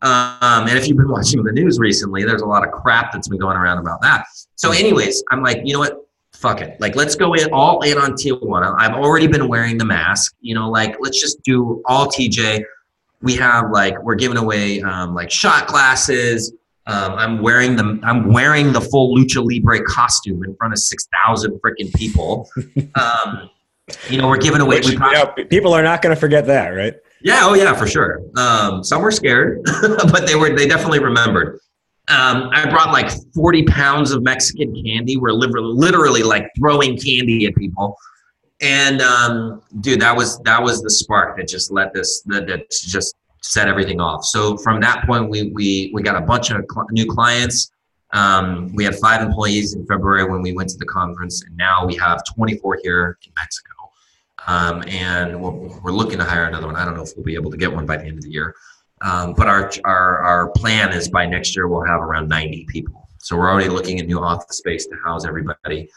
[0.00, 3.28] Um, and if you've been watching the news recently, there's a lot of crap that's
[3.28, 4.26] been going around about that.
[4.54, 6.07] So, anyways, I'm like, you know what?
[6.38, 6.80] Fuck it.
[6.80, 8.76] Like, let's go in all in on Tijuana.
[8.78, 10.36] I've already been wearing the mask.
[10.40, 12.62] You know, like let's just do all TJ.
[13.22, 16.52] We have like we're giving away um, like shot glasses.
[16.86, 21.08] Um, I'm wearing the I'm wearing the full lucha libre costume in front of six
[21.24, 22.48] thousand freaking people.
[22.94, 23.50] Um,
[24.10, 24.76] you know, we're giving away.
[24.76, 26.94] Which, probably, you know, people are not going to forget that, right?
[27.22, 28.20] Yeah, oh yeah, for sure.
[28.36, 31.58] Um, some were scared, but they were they definitely remembered.
[32.08, 35.16] Um, I brought like 40 pounds of Mexican candy.
[35.16, 37.96] We're literally like throwing candy at people.
[38.60, 42.70] And um, dude, that was that was the spark that just let this that, that
[42.70, 44.24] just set everything off.
[44.24, 47.70] So from that point, we we we got a bunch of cl- new clients.
[48.12, 51.86] Um, we had five employees in February when we went to the conference, and now
[51.86, 53.74] we have 24 here in Mexico.
[54.46, 55.50] Um, and we're,
[55.82, 56.74] we're, looking to hire another one.
[56.74, 58.30] I don't know if we'll be able to get one by the end of the
[58.30, 58.54] year,
[59.00, 63.08] um, but our, our our plan is by next year we'll have around 90 people.
[63.18, 65.88] So we're already looking at new office space to house everybody.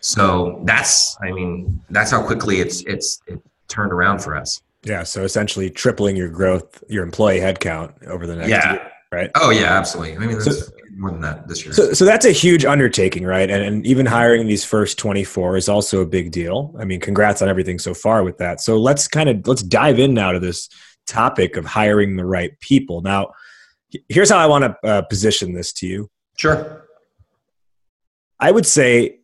[0.00, 4.62] So that's, I mean, that's how quickly it's it's it turned around for us.
[4.84, 5.02] Yeah.
[5.02, 8.72] So essentially tripling your growth, your employee headcount over the next yeah.
[8.72, 9.30] year, right?
[9.34, 10.16] Oh yeah, absolutely.
[10.16, 10.52] I mean, so,
[10.96, 11.74] more than that this year.
[11.74, 13.50] So, so that's a huge undertaking, right?
[13.50, 16.74] And, and even hiring these first 24 is also a big deal.
[16.78, 18.60] I mean, congrats on everything so far with that.
[18.60, 20.68] So let's kind of let's dive in now to this
[21.06, 23.00] topic of hiring the right people.
[23.00, 23.32] Now,
[24.08, 26.10] here's how I want to uh, position this to you.
[26.36, 26.86] Sure.
[28.38, 29.18] I would say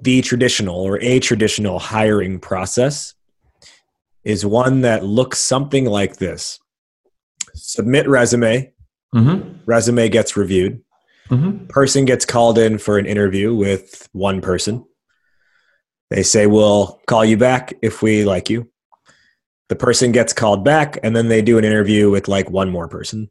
[0.00, 3.14] the traditional or a traditional hiring process
[4.24, 6.58] is one that looks something like this
[7.54, 8.72] submit resume
[9.14, 9.58] mm-hmm.
[9.66, 10.80] resume gets reviewed
[11.28, 11.66] mm-hmm.
[11.66, 14.84] person gets called in for an interview with one person
[16.10, 18.68] they say we'll call you back if we like you
[19.68, 22.88] the person gets called back and then they do an interview with like one more
[22.88, 23.30] person.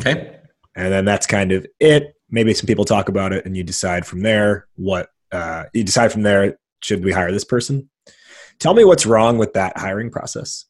[0.00, 0.38] Okay.
[0.74, 2.14] And then that's kind of it.
[2.28, 6.12] Maybe some people talk about it and you decide from there what uh, you decide
[6.12, 7.88] from there should we hire this person?
[8.58, 10.66] Tell me what's wrong with that hiring process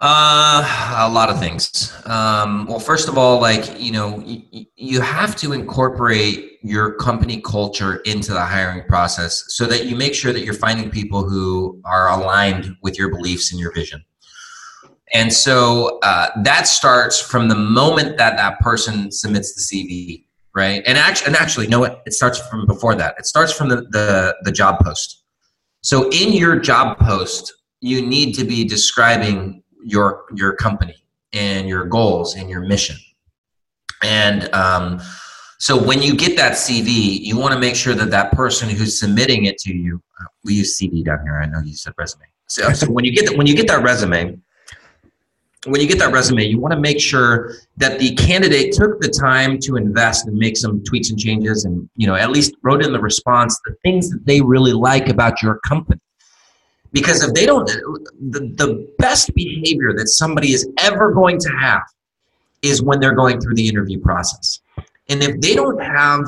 [0.00, 1.92] uh, a lot of things.
[2.06, 7.40] Um, well, first of all, like you know, y- you have to incorporate your company
[7.40, 11.80] culture into the hiring process so that you make sure that you're finding people who
[11.84, 14.04] are aligned with your beliefs and your vision.
[15.14, 20.24] And so uh, that starts from the moment that that person submits the CV
[20.58, 20.82] right?
[20.86, 23.14] And actually, and actually, no, it, it starts from before that.
[23.16, 25.22] It starts from the, the the job post.
[25.82, 30.96] So in your job post, you need to be describing your your company
[31.32, 32.96] and your goals and your mission.
[34.02, 35.00] And um,
[35.58, 38.98] so when you get that CV, you want to make sure that that person who's
[38.98, 41.40] submitting it to you, uh, we use CV down here.
[41.40, 42.24] I know you said resume.
[42.46, 44.38] So, so when you get when you get that resume,
[45.66, 49.08] when you get that resume, you want to make sure that the candidate took the
[49.08, 52.84] time to invest and make some tweaks and changes and, you know, at least wrote
[52.84, 56.00] in the response the things that they really like about your company.
[56.92, 61.82] Because if they don't, the, the best behavior that somebody is ever going to have
[62.62, 64.60] is when they're going through the interview process.
[65.08, 66.20] And if they don't have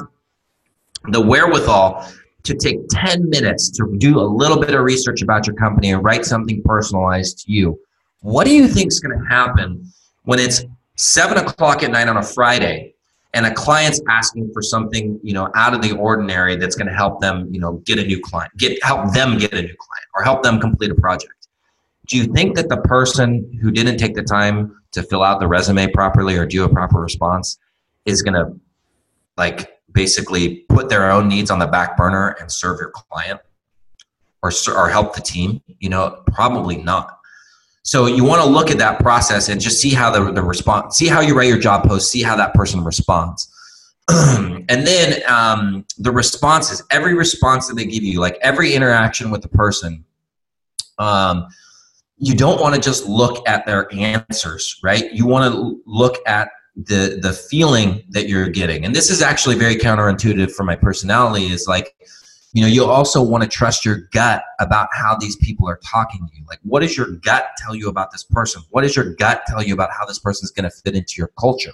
[1.10, 2.06] the wherewithal
[2.42, 6.04] to take 10 minutes to do a little bit of research about your company and
[6.04, 7.80] write something personalized to you,
[8.20, 9.90] what do you think is going to happen
[10.24, 10.64] when it's
[10.96, 12.94] seven o'clock at night on a Friday
[13.32, 16.94] and a client's asking for something, you know, out of the ordinary that's going to
[16.94, 20.06] help them, you know, get a new client, get help them get a new client
[20.14, 21.32] or help them complete a project?
[22.06, 25.46] Do you think that the person who didn't take the time to fill out the
[25.46, 27.58] resume properly or do a proper response
[28.04, 28.58] is going to
[29.36, 33.40] like basically put their own needs on the back burner and serve your client
[34.42, 35.62] or or help the team?
[35.78, 37.19] You know, probably not.
[37.82, 40.96] So you want to look at that process and just see how the, the response,
[40.96, 43.50] see how you write your job post, see how that person responds.
[44.08, 49.42] and then um, the responses, every response that they give you, like every interaction with
[49.42, 50.04] the person,
[50.98, 51.46] um,
[52.18, 55.10] you don't want to just look at their answers, right?
[55.12, 58.84] You want to look at the the feeling that you're getting.
[58.84, 61.46] And this is actually very counterintuitive for my personality.
[61.46, 61.94] Is like
[62.52, 66.26] you know you'll also want to trust your gut about how these people are talking
[66.26, 66.44] to you.
[66.48, 68.62] Like what does your gut tell you about this person?
[68.70, 71.14] What does your gut tell you about how this person is going to fit into
[71.16, 71.72] your culture?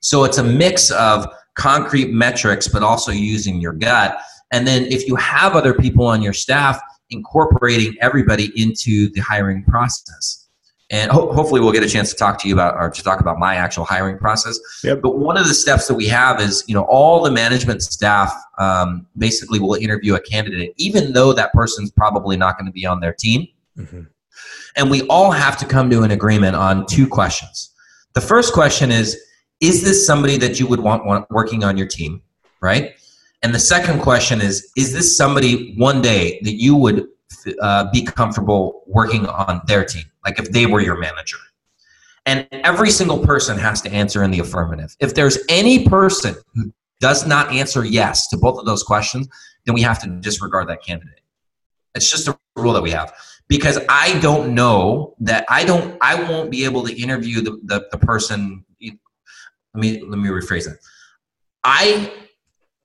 [0.00, 4.18] So it's a mix of concrete metrics but also using your gut.
[4.50, 9.64] And then if you have other people on your staff incorporating everybody into the hiring
[9.64, 10.37] process
[10.90, 13.20] and ho- hopefully we'll get a chance to talk to you about or to talk
[13.20, 15.00] about my actual hiring process yep.
[15.02, 18.32] but one of the steps that we have is you know all the management staff
[18.58, 22.86] um, basically will interview a candidate even though that person's probably not going to be
[22.86, 23.46] on their team
[23.76, 24.02] mm-hmm.
[24.76, 27.74] and we all have to come to an agreement on two questions
[28.14, 29.16] the first question is
[29.60, 32.22] is this somebody that you would want, want working on your team
[32.60, 32.94] right
[33.42, 37.06] and the second question is is this somebody one day that you would
[37.60, 41.38] uh, be comfortable working on their team, like if they were your manager.
[42.26, 44.94] And every single person has to answer in the affirmative.
[45.00, 49.28] If there's any person who does not answer yes to both of those questions,
[49.64, 51.20] then we have to disregard that candidate.
[51.94, 53.14] It's just a rule that we have
[53.48, 57.88] because I don't know that I don't I won't be able to interview the, the,
[57.90, 58.64] the person
[59.74, 60.78] let me let me rephrase that.
[61.64, 62.12] I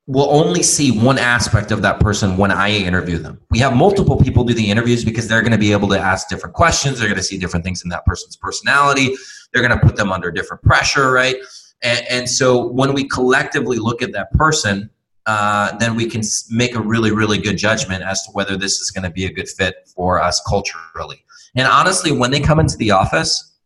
[0.06, 3.40] will only see one aspect of that person when I interview them.
[3.50, 6.28] We have multiple people do the interviews because they're going to be able to ask
[6.28, 7.00] different questions.
[7.00, 9.16] They're going to see different things in that person's personality.
[9.54, 11.38] They're going to put them under different pressure, right?
[11.84, 14.90] And, and so when we collectively look at that person,
[15.26, 18.92] uh, then we can make a really, really good judgment as to whether this is
[18.92, 21.24] going to be a good fit for us culturally.
[21.56, 23.58] And honestly, when they come into the office,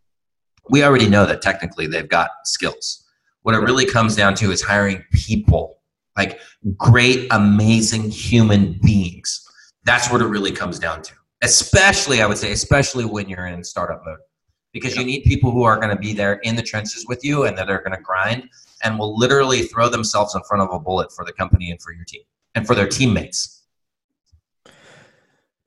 [0.70, 3.06] we already know that technically they've got skills.
[3.42, 5.77] What it really comes down to is hiring people,
[6.18, 6.40] like
[6.76, 9.48] great, amazing human beings.
[9.86, 11.14] That's what it really comes down to.
[11.44, 14.18] Especially, I would say, especially when you're in startup mode,
[14.74, 17.44] because you need people who are going to be there in the trenches with you
[17.46, 18.50] and that are going to grind
[18.84, 21.94] and will literally throw themselves in front of a bullet for the company and for
[21.94, 22.24] your team
[22.56, 23.64] and for their teammates.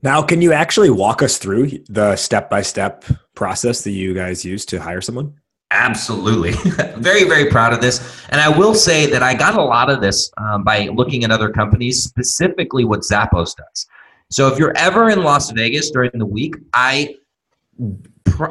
[0.03, 4.45] Now, can you actually walk us through the step by step process that you guys
[4.45, 5.40] use to hire someone?
[5.71, 6.53] Absolutely.
[6.97, 8.25] very, very proud of this.
[8.31, 11.31] And I will say that I got a lot of this um, by looking at
[11.31, 13.87] other companies, specifically what Zappos does.
[14.31, 17.15] So if you're ever in Las Vegas during the week, I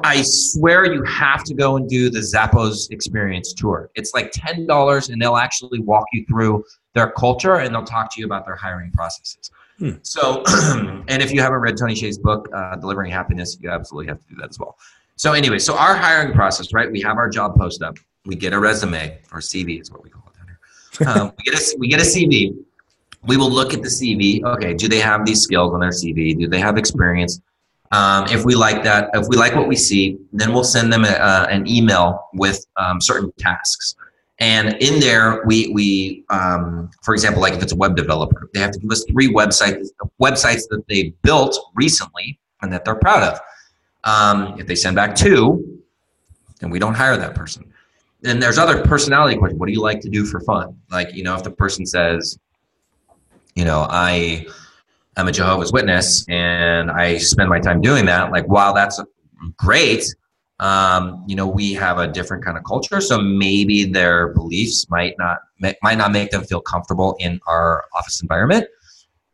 [0.04, 3.90] I swear you have to go and do the Zappos experience tour.
[3.96, 8.20] It's like $10 and they'll actually walk you through their culture and they'll talk to
[8.20, 9.52] you about their hiring processes.
[9.78, 9.92] Hmm.
[10.02, 10.44] So,
[11.08, 14.28] and if you haven't read Tony Hsieh's book, uh, Delivering Happiness, you absolutely have to
[14.28, 14.78] do that as well.
[15.20, 16.90] So, anyway, so our hiring process, right?
[16.90, 17.98] We have our job post up.
[18.26, 21.10] We get a resume or CV is what we call it down here.
[21.10, 22.56] Um, we get a we get a CV.
[23.28, 24.42] We will look at the CV.
[24.46, 26.40] Okay, do they have these skills on their CV?
[26.40, 27.42] Do they have experience?
[27.92, 31.04] Um, if we like that, if we like what we see, then we'll send them
[31.04, 33.96] a, uh, an email with um, certain tasks.
[34.40, 38.62] And in there, we, we um, for example, like if it's a web developer, they
[38.62, 39.88] have to give us three websites,
[40.22, 43.38] websites that they built recently and that they're proud of.
[44.04, 45.82] Um, if they send back two,
[46.60, 47.72] then we don't hire that person.
[48.22, 49.60] Then there's other personality questions.
[49.60, 50.78] What do you like to do for fun?
[50.92, 52.38] Like, you know, if the person says,
[53.56, 54.46] you know, I
[55.18, 58.32] I'm a Jehovah's Witness and I spend my time doing that.
[58.32, 59.02] Like, while that's
[59.58, 60.14] great,
[60.60, 65.16] um, you know, we have a different kind of culture, so maybe their beliefs might
[65.18, 65.40] not
[65.82, 68.66] might not make them feel comfortable in our office environment.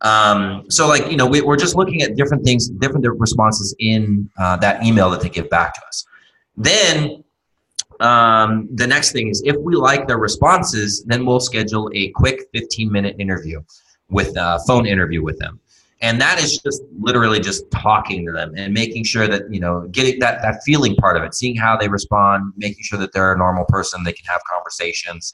[0.02, 4.30] Um, so, like, you know, we, are just looking at different things, different responses in
[4.38, 6.06] uh, that email that they give back to us.
[6.58, 7.24] Then
[8.02, 12.42] um, the next thing is if we like their responses, then we'll schedule a quick
[12.54, 13.64] 15 minute interview
[14.10, 15.60] with a phone interview with them
[16.02, 19.88] and that is just literally just talking to them and making sure that you know
[19.92, 23.34] getting that that feeling part of it seeing how they respond making sure that they're
[23.34, 25.34] a normal person they can have conversations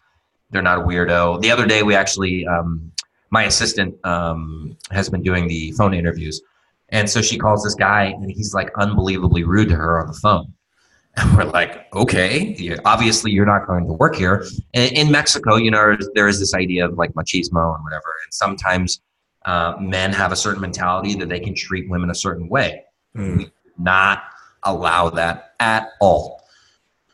[0.52, 2.92] they're not a weirdo the other day we actually um,
[3.32, 6.42] my assistant um, has been doing the phone interviews
[6.90, 10.14] and so she calls this guy and he's like unbelievably rude to her on the
[10.14, 10.54] phone
[11.18, 15.70] and we're like okay obviously you're not going to work here and in mexico you
[15.70, 19.02] know there is this idea of like machismo and whatever and sometimes
[19.46, 22.84] uh, men have a certain mentality that they can treat women a certain way.
[23.16, 23.38] Mm.
[23.38, 24.24] We not
[24.64, 26.44] allow that at all.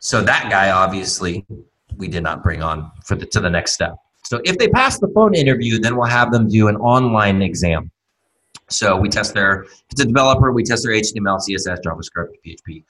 [0.00, 1.46] So that guy, obviously,
[1.96, 3.96] we did not bring on for the to the next step.
[4.28, 7.90] So if they pass the phone interview, then we'll have them do an online exam.
[8.68, 12.84] So we test their, if it's a developer, we test their HTML, CSS, JavaScript, PHP.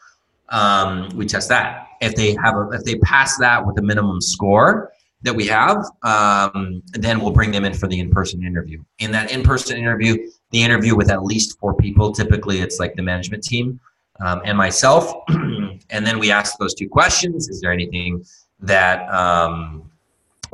[0.48, 1.86] Um, we test that.
[2.00, 4.90] If they have a, if they pass that with a minimum score,
[5.22, 8.82] that we have, um, then we'll bring them in for the in-person interview.
[8.98, 10.16] In that in-person interview,
[10.50, 12.12] the interview with at least four people.
[12.12, 13.78] Typically, it's like the management team
[14.18, 18.24] um, and myself, and then we ask those two questions: Is there anything
[18.60, 19.88] that um,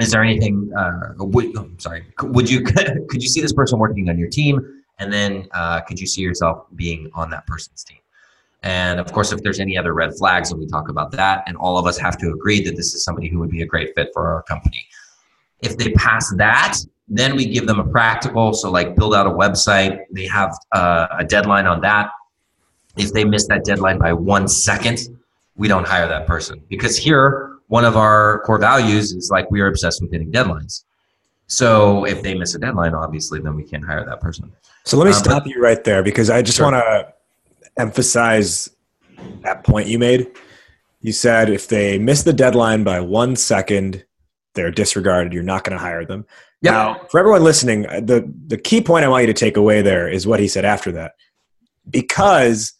[0.00, 0.72] is there anything?
[0.76, 2.62] Uh, would, oh, sorry, would you
[3.08, 4.82] could you see this person working on your team?
[4.98, 7.98] And then uh, could you see yourself being on that person's team?
[8.62, 11.56] And of course, if there's any other red flags, and we talk about that, and
[11.56, 13.94] all of us have to agree that this is somebody who would be a great
[13.94, 14.86] fit for our company.
[15.60, 18.54] If they pass that, then we give them a practical.
[18.54, 20.00] So, like, build out a website.
[20.10, 22.10] They have uh, a deadline on that.
[22.96, 25.08] If they miss that deadline by one second,
[25.56, 29.60] we don't hire that person because here, one of our core values is like we
[29.60, 30.84] are obsessed with hitting deadlines.
[31.48, 34.52] So, if they miss a deadline, obviously, then we can't hire that person.
[34.84, 36.70] So, let me um, stop you right there because I just sure.
[36.70, 37.12] want to
[37.76, 38.70] emphasize
[39.42, 40.30] that point you made.
[41.00, 44.04] You said if they miss the deadline by one second,
[44.54, 45.32] they're disregarded.
[45.32, 46.26] You're not going to hire them.
[46.62, 46.72] Yep.
[46.72, 50.08] Now, for everyone listening, the, the key point I want you to take away there
[50.08, 51.14] is what he said after that.
[51.90, 52.72] Because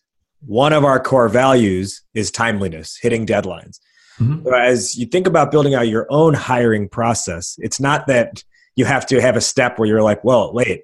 [0.47, 3.81] one of our core values is timeliness, hitting deadlines.
[4.21, 5.01] Mm-hmm.
[5.01, 8.45] You think about building out your own hiring process, it's not that
[8.77, 10.83] you have to have a step where you're like, well, wait,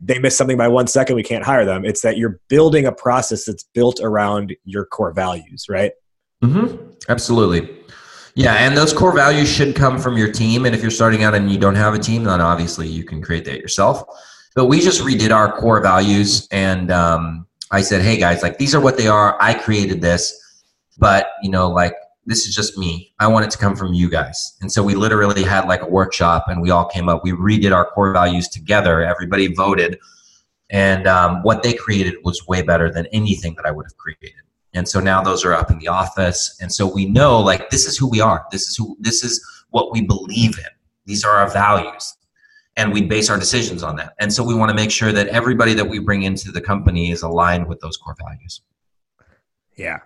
[0.00, 1.84] they missed something by one second, we can't hire them.
[1.84, 5.92] It's that you're building a process that's built around your core values, right?
[6.42, 6.92] Mm-hmm.
[7.08, 7.76] Absolutely.
[8.34, 10.64] Yeah, and those core values should come from your team.
[10.64, 13.20] And if you're starting out and you don't have a team, then obviously you can
[13.20, 14.04] create that yourself.
[14.54, 18.74] But we just redid our core values, and um, I said, "Hey guys, like these
[18.74, 19.36] are what they are.
[19.40, 20.34] I created this,
[20.98, 21.94] but you know, like
[22.28, 23.12] this is just me.
[23.18, 25.88] I want it to come from you guys." And so we literally had like a
[25.88, 27.24] workshop, and we all came up.
[27.24, 29.02] We redid our core values together.
[29.02, 29.98] Everybody voted,
[30.70, 34.42] and um, what they created was way better than anything that I would have created.
[34.74, 36.56] And so now those are up in the office.
[36.60, 38.46] And so we know like this is who we are.
[38.52, 40.70] This is who this is what we believe in.
[41.06, 42.14] These are our values.
[42.76, 44.12] And we base our decisions on that.
[44.20, 47.10] And so we want to make sure that everybody that we bring into the company
[47.10, 48.60] is aligned with those core values.
[49.76, 50.00] Yeah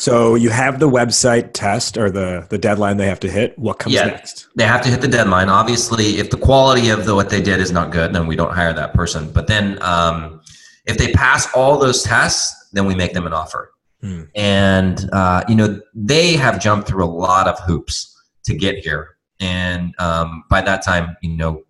[0.00, 3.78] so you have the website test or the the deadline they have to hit what
[3.78, 7.14] comes yeah, next they have to hit the deadline obviously if the quality of the,
[7.14, 10.40] what they did is not good then we don't hire that person but then um,
[10.86, 13.72] if they pass all those tests then we make them an offer.
[14.02, 14.28] Mm.
[14.34, 19.16] And uh, you know they have jumped through a lot of hoops to get here,
[19.40, 21.62] and um, by that time, you know,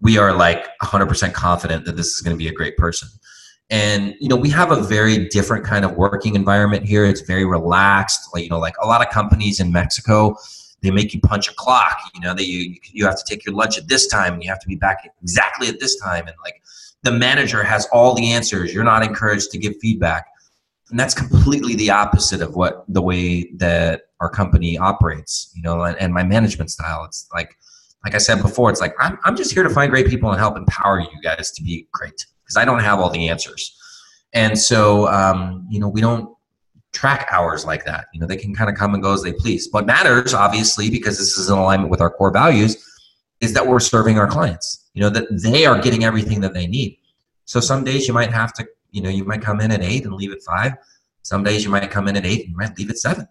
[0.00, 3.08] we are like 100% confident that this is going to be a great person.
[3.70, 7.04] And you know, we have a very different kind of working environment here.
[7.04, 8.28] It's very relaxed.
[8.32, 10.36] Like you know, like a lot of companies in Mexico,
[10.82, 11.98] they make you punch a clock.
[12.14, 14.48] You know, that you you have to take your lunch at this time, and you
[14.50, 16.62] have to be back exactly at this time, and like
[17.02, 18.72] the manager has all the answers.
[18.72, 20.26] You're not encouraged to give feedback
[20.90, 25.82] and that's completely the opposite of what the way that our company operates you know
[25.82, 27.56] and, and my management style it's like
[28.04, 30.38] like i said before it's like I'm, I'm just here to find great people and
[30.38, 33.76] help empower you guys to be great because i don't have all the answers
[34.32, 36.34] and so um, you know we don't
[36.92, 39.32] track hours like that you know they can kind of come and go as they
[39.32, 42.76] please what matters obviously because this is in alignment with our core values
[43.40, 46.66] is that we're serving our clients you know that they are getting everything that they
[46.66, 46.96] need
[47.46, 50.04] so some days you might have to you know, you might come in at eight
[50.04, 50.72] and leave at five.
[51.22, 53.26] Some days you might come in at eight and might leave at seven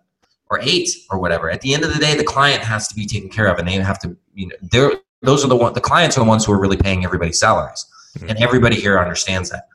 [0.49, 1.49] or eight or whatever.
[1.49, 3.67] At the end of the day, the client has to be taken care of, and
[3.67, 4.15] they have to.
[4.35, 5.73] You know, they're those are the one.
[5.73, 7.85] The clients are the ones who are really paying everybody's salaries.
[8.21, 9.67] And everybody here understands that.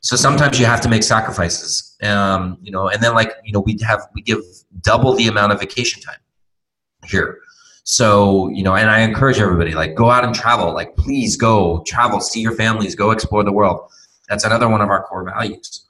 [0.00, 3.60] So sometimes you have to make sacrifices, um, you know, and then like you know
[3.60, 4.40] we have we give
[4.80, 6.18] double the amount of vacation time
[7.06, 7.38] here.
[7.84, 10.72] So, you know, and I encourage everybody, like, go out and travel.
[10.72, 13.90] Like, please go travel, see your families, go explore the world.
[14.28, 15.86] That's another one of our core values.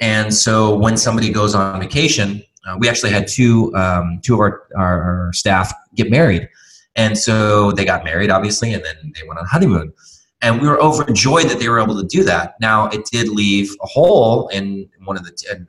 [0.00, 4.40] And so when somebody goes on vacation, uh, we actually had two um, two of
[4.40, 6.48] our, our, our staff get married,
[6.96, 9.92] and so they got married, obviously, and then they went on honeymoon.
[10.40, 12.54] And we were overjoyed that they were able to do that.
[12.60, 15.66] Now it did leave a hole in one of the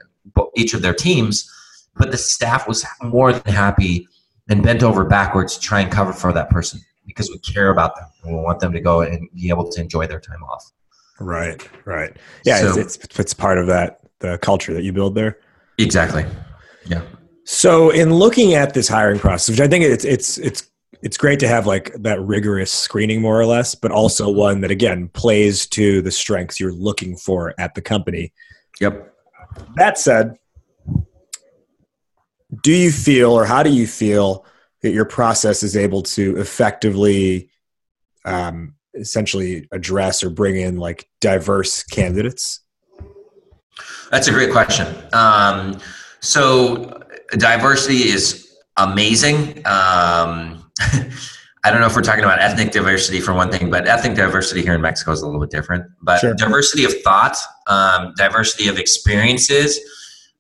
[0.56, 1.50] each of their teams,
[1.98, 4.08] but the staff was more than happy
[4.48, 7.96] and bent over backwards to try and cover for that person because we care about
[7.96, 10.72] them and we want them to go and be able to enjoy their time off.
[11.20, 12.16] Right, right.
[12.46, 15.40] Yeah, so, it's, it's, it's part of that the culture that you build there.
[15.78, 16.26] Exactly.
[16.86, 17.02] Yeah.
[17.46, 20.69] So, in looking at this hiring process, which I think it's it's it's
[21.02, 24.72] it's great to have like that rigorous screening more or less, but also one that
[24.72, 28.34] again plays to the strengths you're looking for at the company.
[28.82, 29.14] Yep.
[29.76, 30.38] That said,
[32.64, 34.46] do you feel or how do you feel
[34.82, 37.50] that your process is able to effectively
[38.26, 42.62] um, essentially address or bring in like diverse candidates?
[44.12, 44.88] That's a great question.
[45.14, 45.80] Um,
[46.20, 49.62] so diversity is amazing.
[49.66, 50.59] Um,
[51.64, 54.62] I don't know if we're talking about ethnic diversity for one thing, but ethnic diversity
[54.62, 55.86] here in Mexico is a little bit different.
[56.02, 56.34] But sure.
[56.34, 59.78] diversity of thought, um, diversity of experiences,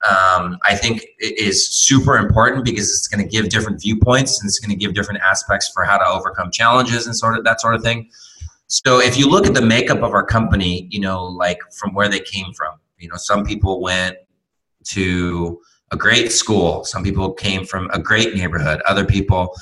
[0.09, 4.59] um, I think is super important because it's going to give different viewpoints and it's
[4.59, 7.75] going to give different aspects for how to overcome challenges and sort of that sort
[7.75, 8.09] of thing.
[8.67, 12.07] So if you look at the makeup of our company, you know, like from where
[12.07, 14.15] they came from, you know, some people went
[14.85, 15.59] to
[15.91, 19.53] a great school, some people came from a great neighborhood, other people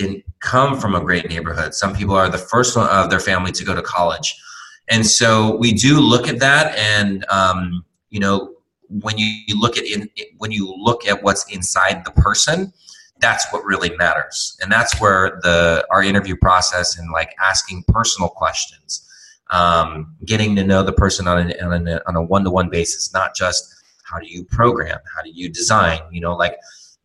[0.00, 1.74] didn't come from a great neighborhood.
[1.74, 4.40] Some people are the first one of their family to go to college.
[4.88, 8.54] And so we do look at that and um, you know,
[8.88, 12.72] when you look at in, when you look at what's inside the person,
[13.20, 18.28] that's what really matters and that's where the our interview process and like asking personal
[18.30, 19.06] questions
[19.50, 23.34] um, getting to know the person on, a, on, a, on a one-to-one basis not
[23.34, 23.74] just
[24.04, 26.56] how do you program how do you design you know like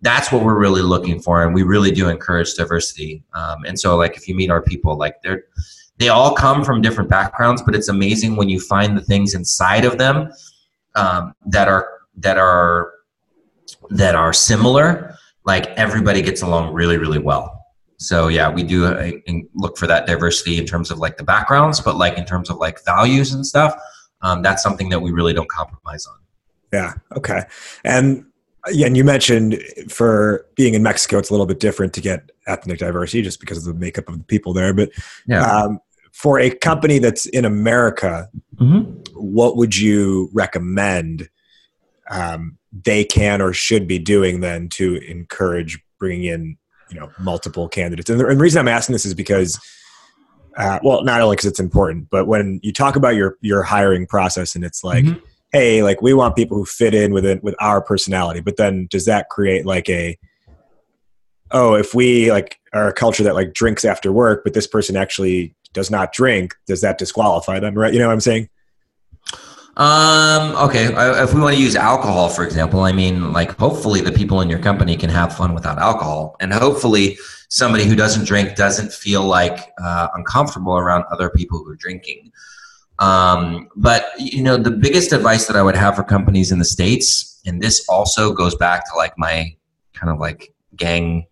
[0.06, 3.24] that's what we're really looking for and we really do encourage diversity.
[3.34, 5.46] Um, and so like if you meet our people like they're
[5.98, 9.84] they all come from different backgrounds but it's amazing when you find the things inside
[9.84, 10.32] of them
[10.96, 12.94] um, that are that are
[13.90, 17.66] that are similar like everybody gets along really really well.
[17.98, 19.12] So yeah we do uh,
[19.56, 22.58] look for that diversity in terms of like the backgrounds but like in terms of
[22.58, 23.76] like values and stuff
[24.22, 26.20] um, that's something that we really don't compromise on.
[26.72, 27.42] Yeah okay.
[27.84, 28.28] And
[28.72, 32.32] Yeah, and you mentioned for being in Mexico, it's a little bit different to get
[32.48, 34.74] ethnic diversity just because of the makeup of the people there.
[34.74, 34.90] But
[35.28, 35.42] yeah.
[35.42, 35.80] um,
[36.12, 38.92] for a company that's in America, mm-hmm.
[39.14, 41.30] what would you recommend
[42.10, 46.58] um, they can or should be doing then to encourage bringing in
[46.90, 48.10] you know multiple candidates?
[48.10, 49.60] And the, and the reason I'm asking this is because.
[50.58, 54.08] Uh, well, not only because it's important, but when you talk about your your hiring
[54.08, 55.20] process, and it's like, mm-hmm
[55.56, 58.42] hey, like we want people who fit in with it with our personality.
[58.42, 60.18] But then does that create like a
[61.52, 64.98] oh, if we like are a culture that like drinks after work, but this person
[64.98, 67.74] actually does not drink, does that disqualify them?
[67.74, 67.94] Right?
[67.94, 68.50] You know what I'm saying?
[69.78, 70.88] Um, okay.
[71.24, 74.50] If we want to use alcohol, for example, I mean, like, hopefully the people in
[74.50, 76.36] your company can have fun without alcohol.
[76.40, 77.18] And hopefully
[77.50, 82.32] somebody who doesn't drink doesn't feel like uh, uncomfortable around other people who are drinking.
[83.00, 86.66] Um, but you know, the biggest advice that I would have for companies in the
[86.66, 89.56] states, and this also goes back to like my
[89.94, 91.28] kind of like gang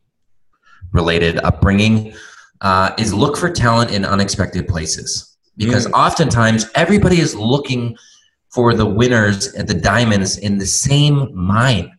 [0.91, 2.13] related upbringing,
[2.61, 5.93] uh, is look for talent in unexpected places because mm.
[5.93, 7.95] oftentimes everybody is looking
[8.49, 11.91] for the winners and the diamonds in the same mine.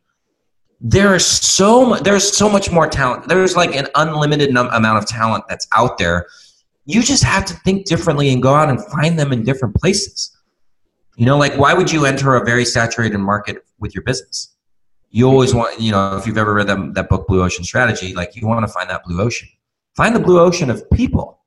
[0.80, 3.28] There is so there's so much more talent.
[3.28, 6.26] There's like an unlimited num- amount of talent that's out there
[6.86, 10.36] you just have to think differently and go out and find them in different places.
[11.16, 14.54] You know, like why would you enter a very saturated market with your business?
[15.10, 18.14] You always want, you know, if you've ever read that, that book, Blue Ocean Strategy,
[18.14, 19.48] like you want to find that blue ocean.
[19.96, 21.38] Find the blue ocean of people.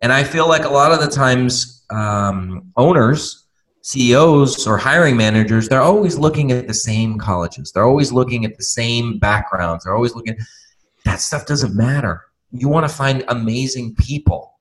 [0.00, 3.44] And I feel like a lot of the times, um, owners,
[3.82, 7.72] CEOs, or hiring managers, they're always looking at the same colleges.
[7.72, 9.84] They're always looking at the same backgrounds.
[9.84, 10.36] They're always looking.
[11.04, 12.22] That stuff doesn't matter.
[12.52, 14.54] You want to find amazing people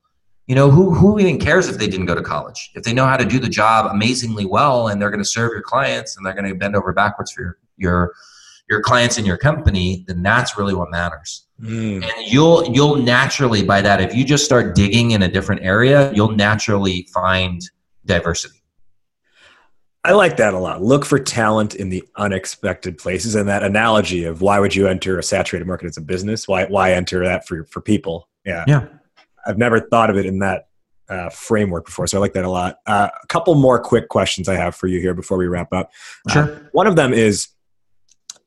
[0.49, 2.71] you know, who, who even cares if they didn't go to college?
[2.73, 5.51] If they know how to do the job amazingly well and they're going to serve
[5.51, 8.13] your clients and they're going to bend over backwards for your, your,
[8.67, 11.45] your clients and your company, then that's really what matters.
[11.61, 12.03] Mm.
[12.03, 16.11] And you'll you'll naturally by that, if you just start digging in a different area,
[16.13, 17.61] you'll naturally find
[18.05, 18.63] diversity.
[20.03, 20.81] I like that a lot.
[20.81, 25.19] Look for talent in the unexpected places, and that analogy of why would you enter
[25.19, 26.47] a saturated market as a business?
[26.47, 28.29] Why why enter that for for people?
[28.45, 28.87] Yeah, yeah.
[29.45, 30.67] I've never thought of it in that
[31.09, 32.77] uh, framework before, so I like that a lot.
[32.85, 35.91] Uh, a couple more quick questions I have for you here before we wrap up.
[36.27, 36.43] Uh, sure.
[36.43, 37.47] Uh, one of them is,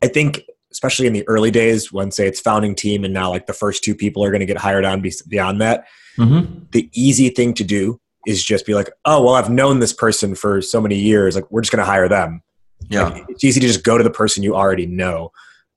[0.03, 3.47] I think, especially in the early days, when say it's founding team, and now like
[3.47, 5.87] the first two people are going to get hired on beyond that.
[6.19, 6.65] Mm-hmm.
[6.71, 10.35] The easy thing to do is just be like, oh well, I've known this person
[10.35, 12.43] for so many years, like we're just going to hire them.
[12.89, 15.33] Yeah, like, it's easy to just go to the person you already know.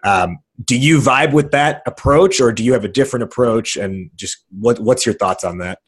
[0.06, 3.76] Um, do you vibe with that approach or do you have a different approach?
[3.76, 5.80] And just what what's your thoughts on that?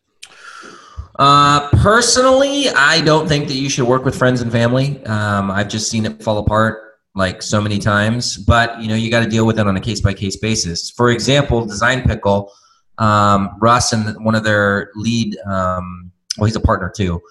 [1.19, 5.03] Uh, personally i don't think that you should work with friends and family.
[5.05, 8.37] Um, i've just seen it fall apart like so many times.
[8.37, 10.91] But you know you got to deal with it on a case by case basis.
[10.91, 12.51] For example design pickle
[12.97, 17.21] um, russ and one of their lead um, well he's a partner too.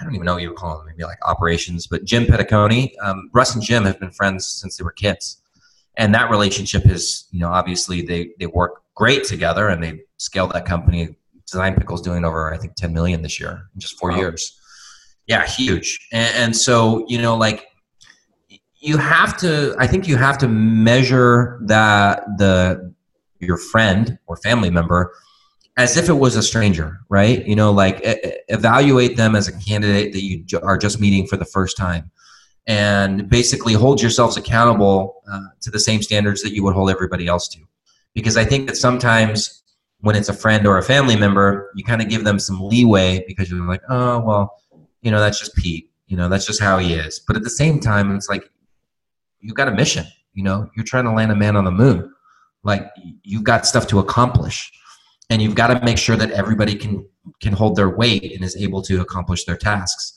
[0.00, 2.92] I don't even know what you would call him, maybe like operations, but Jim Petticone,
[3.02, 5.40] um, Russ and Jim have been friends since they were kids
[5.96, 10.52] and that relationship is you know obviously they they work great together and they scaled
[10.52, 11.16] that company.
[11.50, 14.16] Design pickles doing over i think 10 million this year in just four wow.
[14.16, 14.58] years.
[15.28, 16.08] Yeah huge.
[16.12, 17.66] And, and, so you know like
[18.80, 22.92] you have to i think you have to measure that the
[23.38, 25.12] your friend or family member
[25.76, 27.46] as if it was a stranger right?
[27.46, 28.00] You know like
[28.48, 32.10] evaluate them as a candidate that you are just meeting for the first time
[32.66, 37.26] and basically hold yourselves accountable uh, to the same standards that you would hold everybody
[37.26, 37.60] else to.
[38.14, 39.62] Because I think that sometimes
[40.00, 43.24] when it's a friend or a family member, you kind of give them some leeway
[43.26, 44.62] because you're like, oh, well,
[45.02, 45.90] you know, that's just Pete.
[46.06, 47.20] You know, that's just how he is.
[47.20, 48.50] But at the same time, it's like
[49.40, 50.06] you've got a mission.
[50.34, 52.12] You know, you're trying to land a man on the moon.
[52.62, 52.90] Like
[53.22, 54.70] you've got stuff to accomplish,
[55.30, 57.08] and you've got to make sure that everybody can
[57.40, 60.15] can hold their weight and is able to accomplish their tasks.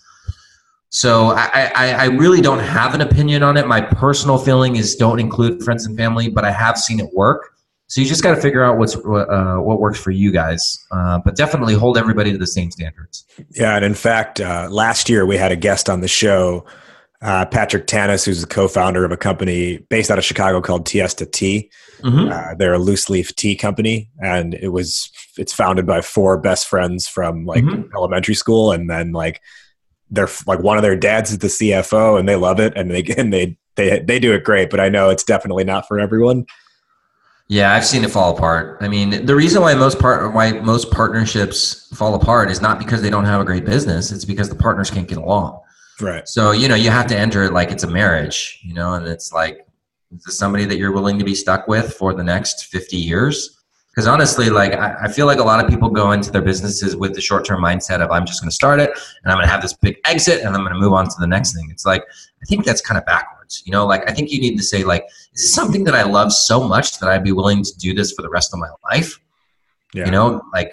[0.90, 3.68] So I, I, I, really don't have an opinion on it.
[3.68, 7.54] My personal feeling is don't include friends and family, but I have seen it work.
[7.90, 11.20] So you just got to figure out what's uh, what works for you guys, uh,
[11.26, 13.26] but definitely hold everybody to the same standards.
[13.52, 16.66] Yeah, and in fact, uh, last year we had a guest on the show,
[17.24, 21.32] uh, Patrick Tannous, who's the co-founder of a company based out of Chicago called Tiesta
[21.32, 21.72] Tea.
[22.02, 22.32] Mm-hmm.
[22.32, 26.68] Uh, they're a loose leaf tea company, and it was it's founded by four best
[26.68, 27.90] friends from like mm-hmm.
[27.96, 29.42] elementary school, and then like
[30.12, 33.04] they're like one of their dads is the CFO and they love it and they
[33.18, 34.70] and they they they do it great.
[34.70, 36.46] But I know it's definitely not for everyone.
[37.48, 38.78] Yeah, I've seen it fall apart.
[38.80, 43.02] I mean, the reason why most part why most partnerships fall apart is not because
[43.02, 44.12] they don't have a great business.
[44.12, 45.60] It's because the partners can't get along.
[46.00, 46.28] Right.
[46.28, 49.08] So you know you have to enter it like it's a marriage, you know, and
[49.08, 49.66] it's like
[50.16, 53.59] Is this somebody that you're willing to be stuck with for the next 50 years?
[54.00, 56.96] Because honestly, like I, I, feel like a lot of people go into their businesses
[56.96, 59.52] with the short-term mindset of I'm just going to start it and I'm going to
[59.52, 61.68] have this big exit and I'm going to move on to the next thing.
[61.70, 62.04] It's like
[62.42, 63.62] I think that's kind of backwards.
[63.66, 66.04] You know, like I think you need to say like, is this something that I
[66.04, 68.70] love so much that I'd be willing to do this for the rest of my
[68.90, 69.20] life?
[69.94, 70.06] Yeah.
[70.06, 70.72] You know, like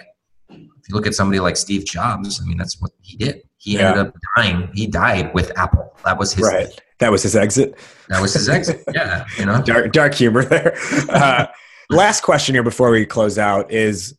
[0.49, 0.57] if
[0.87, 3.41] you look at somebody like Steve Jobs, I mean, that's what he did.
[3.57, 3.89] He yeah.
[3.89, 4.69] ended up dying.
[4.73, 5.97] He died with Apple.
[6.05, 6.69] That was his right.
[6.99, 7.77] That was his exit.
[8.07, 8.85] That was his exit.
[8.93, 10.77] yeah, you know, dark dark humor there.
[11.09, 11.47] Uh,
[11.89, 14.17] last question here before we close out is: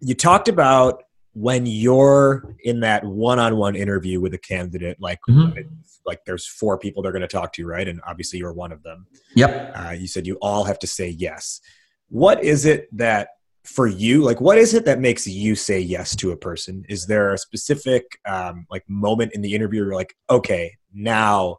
[0.00, 1.02] you talked about
[1.34, 5.60] when you're in that one-on-one interview with a candidate, like mm-hmm.
[6.04, 7.88] like there's four people they're going to talk to, right?
[7.88, 9.06] And obviously you're one of them.
[9.34, 9.72] Yep.
[9.74, 11.60] Uh, you said you all have to say yes.
[12.08, 13.28] What is it that
[13.64, 17.06] for you like what is it that makes you say yes to a person is
[17.06, 21.56] there a specific um, like moment in the interview where you're like okay now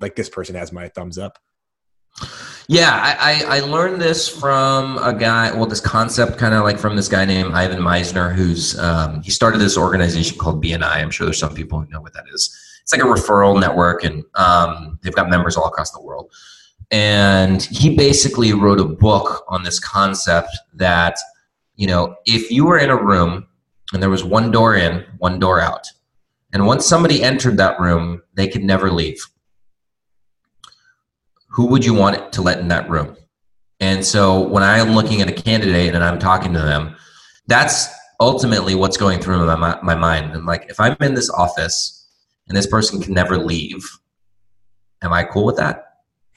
[0.00, 1.38] like this person has my thumbs up
[2.68, 6.78] yeah i i, I learned this from a guy well this concept kind of like
[6.78, 11.10] from this guy named Ivan Misner, who's um, he started this organization called bni i'm
[11.10, 12.56] sure there's some people who know what that is.
[12.82, 16.32] It's like a referral network and um, they've got members all across the world.
[16.90, 21.16] And he basically wrote a book on this concept that
[21.76, 23.46] you know if you were in a room
[23.92, 25.86] and there was one door in one door out
[26.52, 29.18] and once somebody entered that room they could never leave
[31.50, 33.16] who would you want to let in that room
[33.80, 36.96] and so when i'm looking at a candidate and i'm talking to them
[37.46, 37.88] that's
[38.20, 42.08] ultimately what's going through my, my mind and like if i'm in this office
[42.48, 43.88] and this person can never leave
[45.02, 45.90] am i cool with that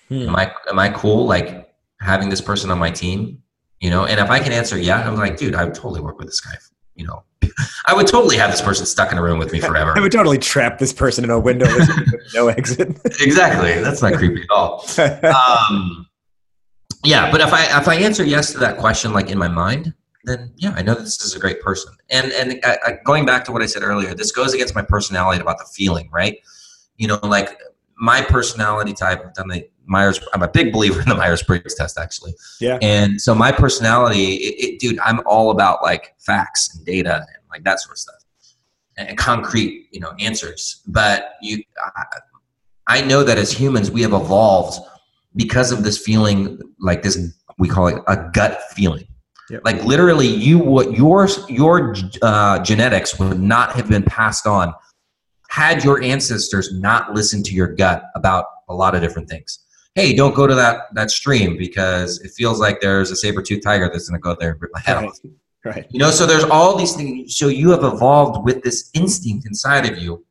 [0.09, 0.29] Hmm.
[0.29, 3.41] Am I am I cool like having this person on my team?
[3.79, 6.17] You know, and if I can answer yeah, I'm like, dude, I would totally work
[6.17, 6.55] with this guy.
[6.95, 7.23] You know,
[7.85, 9.93] I would totally have this person stuck in a room with me forever.
[9.95, 11.89] I would totally trap this person in a window with
[12.33, 12.99] no exit.
[13.21, 13.81] exactly.
[13.81, 14.85] That's not creepy at all.
[15.23, 16.07] Um,
[17.03, 19.93] yeah, but if I if I answer yes to that question, like in my mind,
[20.23, 21.93] then yeah, I know this is a great person.
[22.09, 24.81] And and I, I, going back to what I said earlier, this goes against my
[24.81, 26.37] personality about the feeling, right?
[26.95, 27.59] You know, like
[28.03, 29.23] my personality type.
[29.25, 30.19] I've done the Myers.
[30.33, 32.33] I'm a big believer in the Myers Briggs test, actually.
[32.59, 32.77] Yeah.
[32.81, 37.43] And so my personality, it, it, dude, I'm all about like facts and data and
[37.49, 38.15] like that sort of stuff,
[38.97, 40.81] and concrete, you know, answers.
[40.85, 41.63] But you,
[41.95, 42.03] I,
[42.87, 44.85] I know that as humans, we have evolved
[45.37, 47.17] because of this feeling, like this,
[47.57, 49.07] we call it a gut feeling.
[49.49, 49.61] Yep.
[49.63, 54.73] Like literally, you would your your uh, genetics would not have been passed on
[55.53, 59.63] had your ancestors not listened to your gut about a lot of different things
[59.95, 63.63] hey, don't go to that that stream because it feels like there's a saber tooth
[63.63, 65.09] tiger that's going to go there and rip my head right.
[65.09, 65.19] off.
[65.65, 65.85] Right.
[65.89, 67.37] You know, so there's all these things.
[67.37, 70.25] So you have evolved with this instinct inside of you.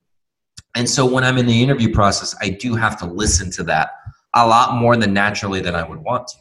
[0.75, 3.93] And so when I'm in the interview process, I do have to listen to that
[4.35, 6.39] a lot more than naturally than I would want to.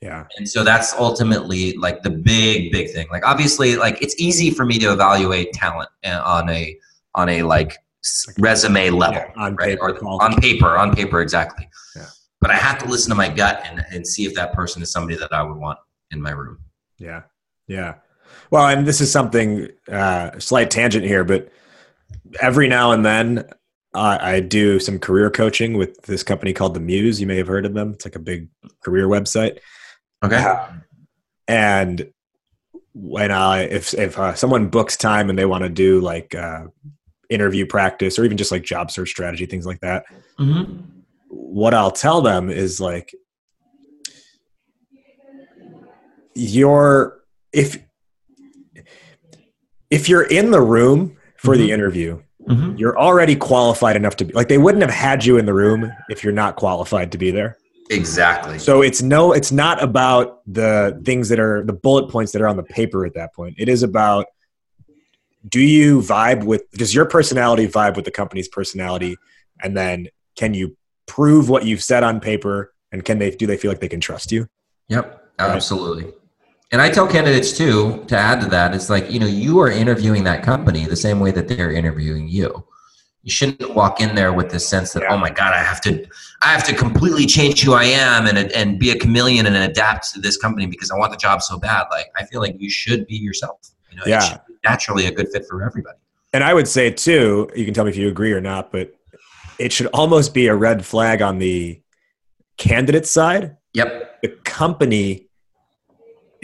[0.00, 0.26] Yeah.
[0.36, 3.06] And so that's ultimately like the big, big thing.
[3.12, 6.76] Like obviously, like it's easy for me to evaluate talent uh, on a
[7.14, 7.78] on a like
[8.38, 9.78] resume level, yeah, on right?
[9.78, 11.68] Paper, or on paper, on paper, exactly.
[11.96, 12.06] Yeah
[12.42, 14.90] but I have to listen to my gut and, and see if that person is
[14.90, 15.78] somebody that I would want
[16.10, 16.58] in my room.
[16.98, 17.22] Yeah.
[17.68, 17.94] Yeah.
[18.50, 21.50] Well, and this is something, uh, slight tangent here, but
[22.40, 23.44] every now and then
[23.94, 27.20] uh, I do some career coaching with this company called The Muse.
[27.20, 27.92] You may have heard of them.
[27.92, 28.48] It's like a big
[28.82, 29.58] career website.
[30.24, 30.36] Okay.
[30.36, 30.66] Uh,
[31.46, 32.12] and
[32.92, 36.64] when I, if, if uh, someone books time and they want to do like uh,
[37.32, 40.04] interview practice or even just like job search strategy, things like that,
[40.38, 40.80] mm-hmm.
[41.34, 43.14] What I'll tell them is like
[46.34, 47.20] you're
[47.52, 47.78] if
[49.90, 51.62] if you're in the room for mm-hmm.
[51.62, 52.76] the interview mm-hmm.
[52.76, 55.90] you're already qualified enough to be like they wouldn't have had you in the room
[56.08, 57.56] if you're not qualified to be there.
[57.90, 58.58] Exactly.
[58.58, 62.48] So it's no it's not about the things that are the bullet points that are
[62.48, 63.56] on the paper at that point.
[63.58, 64.26] It is about
[65.48, 69.16] do you vibe with does your personality vibe with the company's personality?
[69.62, 70.76] And then can you
[71.06, 72.72] prove what you've said on paper?
[72.90, 74.48] And can they do they feel like they can trust you?
[74.88, 76.04] Yep absolutely.
[76.04, 76.14] Right?
[76.70, 79.70] and i tell candidates too to add to that it's like you know you are
[79.70, 82.64] interviewing that company the same way that they're interviewing you.
[83.24, 85.12] You shouldn't walk in there with this sense that yeah.
[85.12, 86.04] oh my god i have to
[86.42, 90.12] i have to completely change who i am and and be a chameleon and adapt
[90.14, 91.84] to this company because i want the job so bad.
[91.90, 95.44] Like i feel like you should be yourself you know yeah naturally a good fit
[95.48, 95.98] for everybody
[96.32, 98.94] and i would say too you can tell me if you agree or not but
[99.58, 101.80] it should almost be a red flag on the
[102.56, 103.56] candidate side.
[103.74, 104.22] Yep.
[104.22, 105.28] The company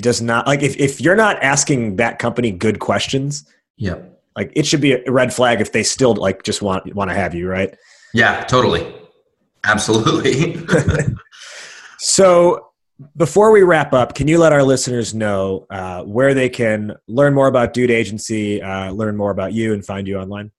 [0.00, 3.44] does not like if, if you're not asking that company good questions.
[3.76, 4.20] Yep.
[4.36, 7.14] Like it should be a red flag if they still like just want want to
[7.14, 7.76] have you, right?
[8.14, 8.94] Yeah, totally.
[9.64, 10.56] Absolutely.
[12.00, 12.67] So
[13.16, 17.34] before we wrap up, can you let our listeners know uh, where they can learn
[17.34, 20.50] more about Dude Agency, uh, learn more about you, and find you online?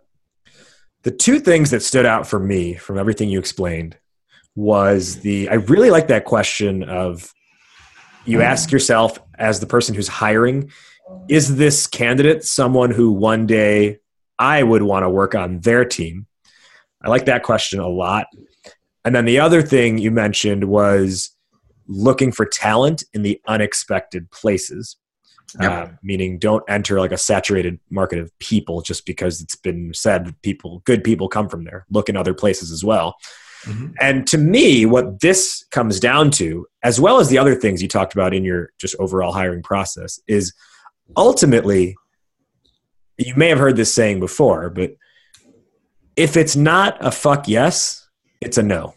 [1.04, 3.98] the two things that stood out for me from everything you explained
[4.56, 7.34] was the I really like that question of
[8.26, 10.72] you ask yourself as the person who's hiring,
[11.28, 14.00] is this candidate someone who one day
[14.40, 16.26] I would want to work on their team?
[17.04, 18.28] I like that question a lot.
[19.04, 21.36] And then the other thing you mentioned was
[21.88, 24.98] looking for talent in the unexpected places.
[25.62, 25.72] Yep.
[25.72, 30.26] Uh, meaning don't enter like a saturated market of people just because it's been said
[30.26, 33.16] that people good people come from there look in other places as well
[33.66, 33.88] Mm-hmm.
[34.00, 37.88] And to me, what this comes down to, as well as the other things you
[37.88, 40.54] talked about in your just overall hiring process, is
[41.18, 41.96] ultimately,
[43.18, 44.96] you may have heard this saying before, but
[46.16, 48.08] if it's not a fuck yes,
[48.42, 48.96] it's a no.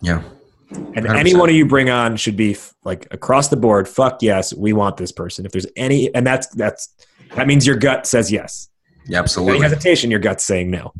[0.00, 0.22] Yeah.
[0.70, 1.16] And 100%.
[1.16, 5.12] anyone you bring on should be like across the board, fuck yes, we want this
[5.12, 5.46] person.
[5.46, 6.94] If there's any, and that's, that's,
[7.36, 8.68] that means your gut says yes.
[9.06, 9.56] Yeah, absolutely.
[9.56, 10.92] Any hesitation, your gut's saying no.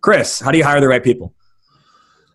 [0.00, 1.34] Chris, how do you hire the right people?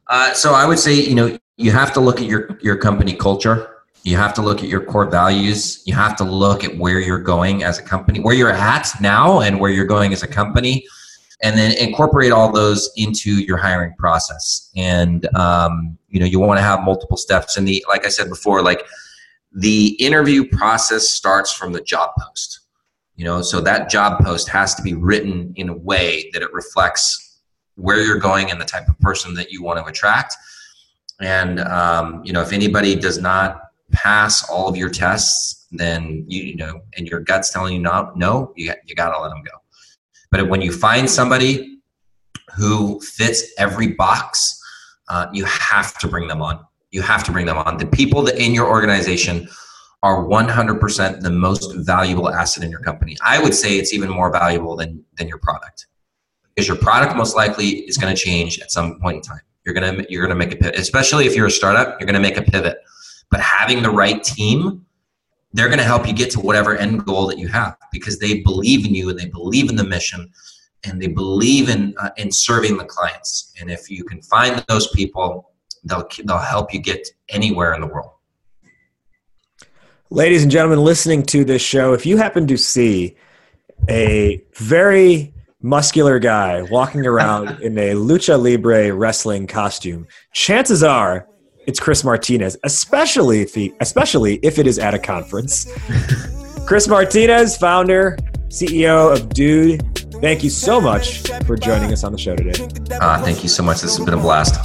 [0.09, 3.13] Uh, so I would say, you know, you have to look at your your company
[3.13, 3.73] culture.
[4.03, 5.81] You have to look at your core values.
[5.85, 9.41] You have to look at where you're going as a company, where you're at now,
[9.41, 10.85] and where you're going as a company,
[11.43, 14.71] and then incorporate all those into your hiring process.
[14.77, 17.57] And um, you know, you want to have multiple steps.
[17.57, 18.83] And the like I said before, like
[19.51, 22.61] the interview process starts from the job post.
[23.15, 26.53] You know, so that job post has to be written in a way that it
[26.53, 27.26] reflects
[27.77, 30.35] where you're going and the type of person that you want to attract.
[31.21, 33.61] And um, you know, if anybody does not
[33.91, 38.17] pass all of your tests, then you, you know, and your gut's telling you not,
[38.17, 39.57] no, you you got to let them go.
[40.31, 41.79] But when you find somebody
[42.55, 44.61] who fits every box,
[45.09, 46.65] uh, you have to bring them on.
[46.91, 47.77] You have to bring them on.
[47.77, 49.47] The people that in your organization
[50.03, 53.17] are 100% the most valuable asset in your company.
[53.23, 55.87] I would say it's even more valuable than than your product
[56.57, 59.41] because your product most likely is going to change at some point in time.
[59.63, 61.99] You're gonna you're gonna make a pivot, especially if you're a startup.
[61.99, 62.77] You're gonna make a pivot,
[63.29, 64.85] but having the right team,
[65.51, 68.85] they're gonna help you get to whatever end goal that you have because they believe
[68.85, 70.31] in you and they believe in the mission
[70.85, 73.53] and they believe in uh, in serving the clients.
[73.59, 75.51] And if you can find those people,
[75.83, 78.11] they'll they'll help you get anywhere in the world.
[80.09, 83.17] Ladies and gentlemen, listening to this show, if you happen to see
[83.89, 85.33] a very
[85.67, 91.27] muscular guy walking around in a lucha libre wrestling costume, chances are
[91.67, 95.67] it's Chris Martinez, especially if he, especially if it is at a conference.
[96.65, 98.17] Chris Martinez, founder,
[98.49, 102.67] CEO of Dude Thank you so much for joining us on the show today.
[102.99, 103.81] Uh, thank you so much.
[103.81, 104.55] This has been a blast.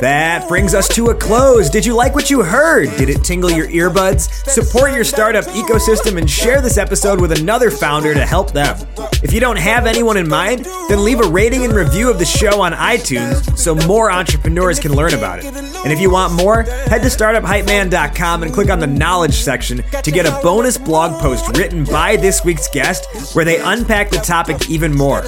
[0.00, 1.70] That brings us to a close.
[1.70, 2.94] Did you like what you heard?
[2.98, 4.30] Did it tingle your earbuds?
[4.46, 8.76] Support your startup ecosystem and share this episode with another founder to help them.
[9.22, 12.26] If you don't have anyone in mind, then leave a rating and review of the
[12.26, 15.46] show on iTunes so more entrepreneurs can learn about it.
[15.46, 20.10] And if you want more, head to startuphypeman.com and click on the knowledge section to
[20.10, 24.68] get a bonus blog post written by this week's guest where they unpack the topic
[24.68, 25.24] even more.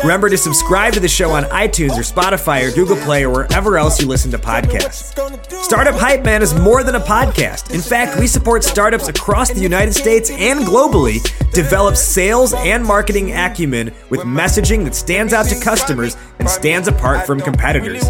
[0.00, 3.78] Remember to subscribe to the show on iTunes or Spotify or Google Play or wherever
[3.78, 5.14] else you listen to podcasts.
[5.62, 7.72] Startup Hype Man is more than a podcast.
[7.74, 13.32] In fact, we support startups across the United States and globally develop sales and marketing
[13.32, 18.08] acumen with messaging that stands out to customers and stands apart from competitors.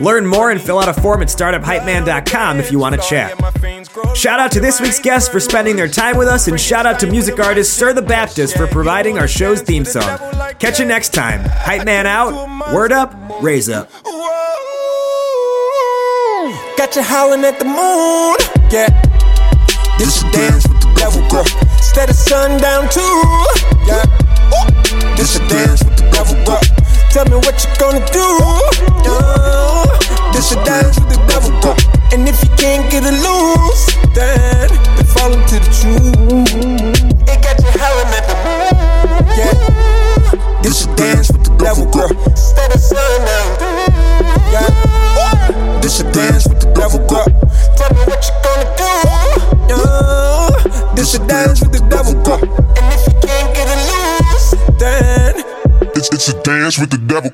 [0.00, 3.36] Learn more and fill out a form at startuphypeman.com if you want to chat.
[4.16, 7.00] Shout out to this week's guests for spending their time with us, and shout out
[7.00, 10.18] to music artist Sir the Baptist for providing our show's theme song.
[10.58, 11.40] Catch you next time.
[11.44, 13.90] Hype Man out, word up, raise up.
[16.82, 18.34] Got you howling at the moon,
[18.74, 18.90] yeah.
[20.02, 21.46] This a dance with the devil, girl.
[21.78, 23.22] Instead of sundown too,
[23.86, 24.02] yeah.
[25.14, 26.58] This a dance with the devil, girl.
[27.14, 28.26] Tell me what you gonna do.
[29.06, 29.86] Yeah.
[30.34, 31.78] This a dance with the devil, girl.
[32.10, 33.86] And if you can't get it loose,
[34.18, 36.10] then, then call him to the truth.
[37.30, 39.22] It got you howling at the moon.
[39.38, 39.54] Yeah.
[40.66, 42.10] This a dance with the devil, girl.
[42.26, 43.54] Instead of sundown.
[44.50, 44.91] Yeah.
[45.82, 47.26] This a dance with the devil, girl.
[47.76, 48.92] Tell me what you gonna do.
[49.68, 50.94] Yeah.
[50.94, 52.38] This a dance with the devil, girl.
[52.78, 55.34] And if you can't get it loose, then
[55.96, 57.32] it's, it's a dance with the devil.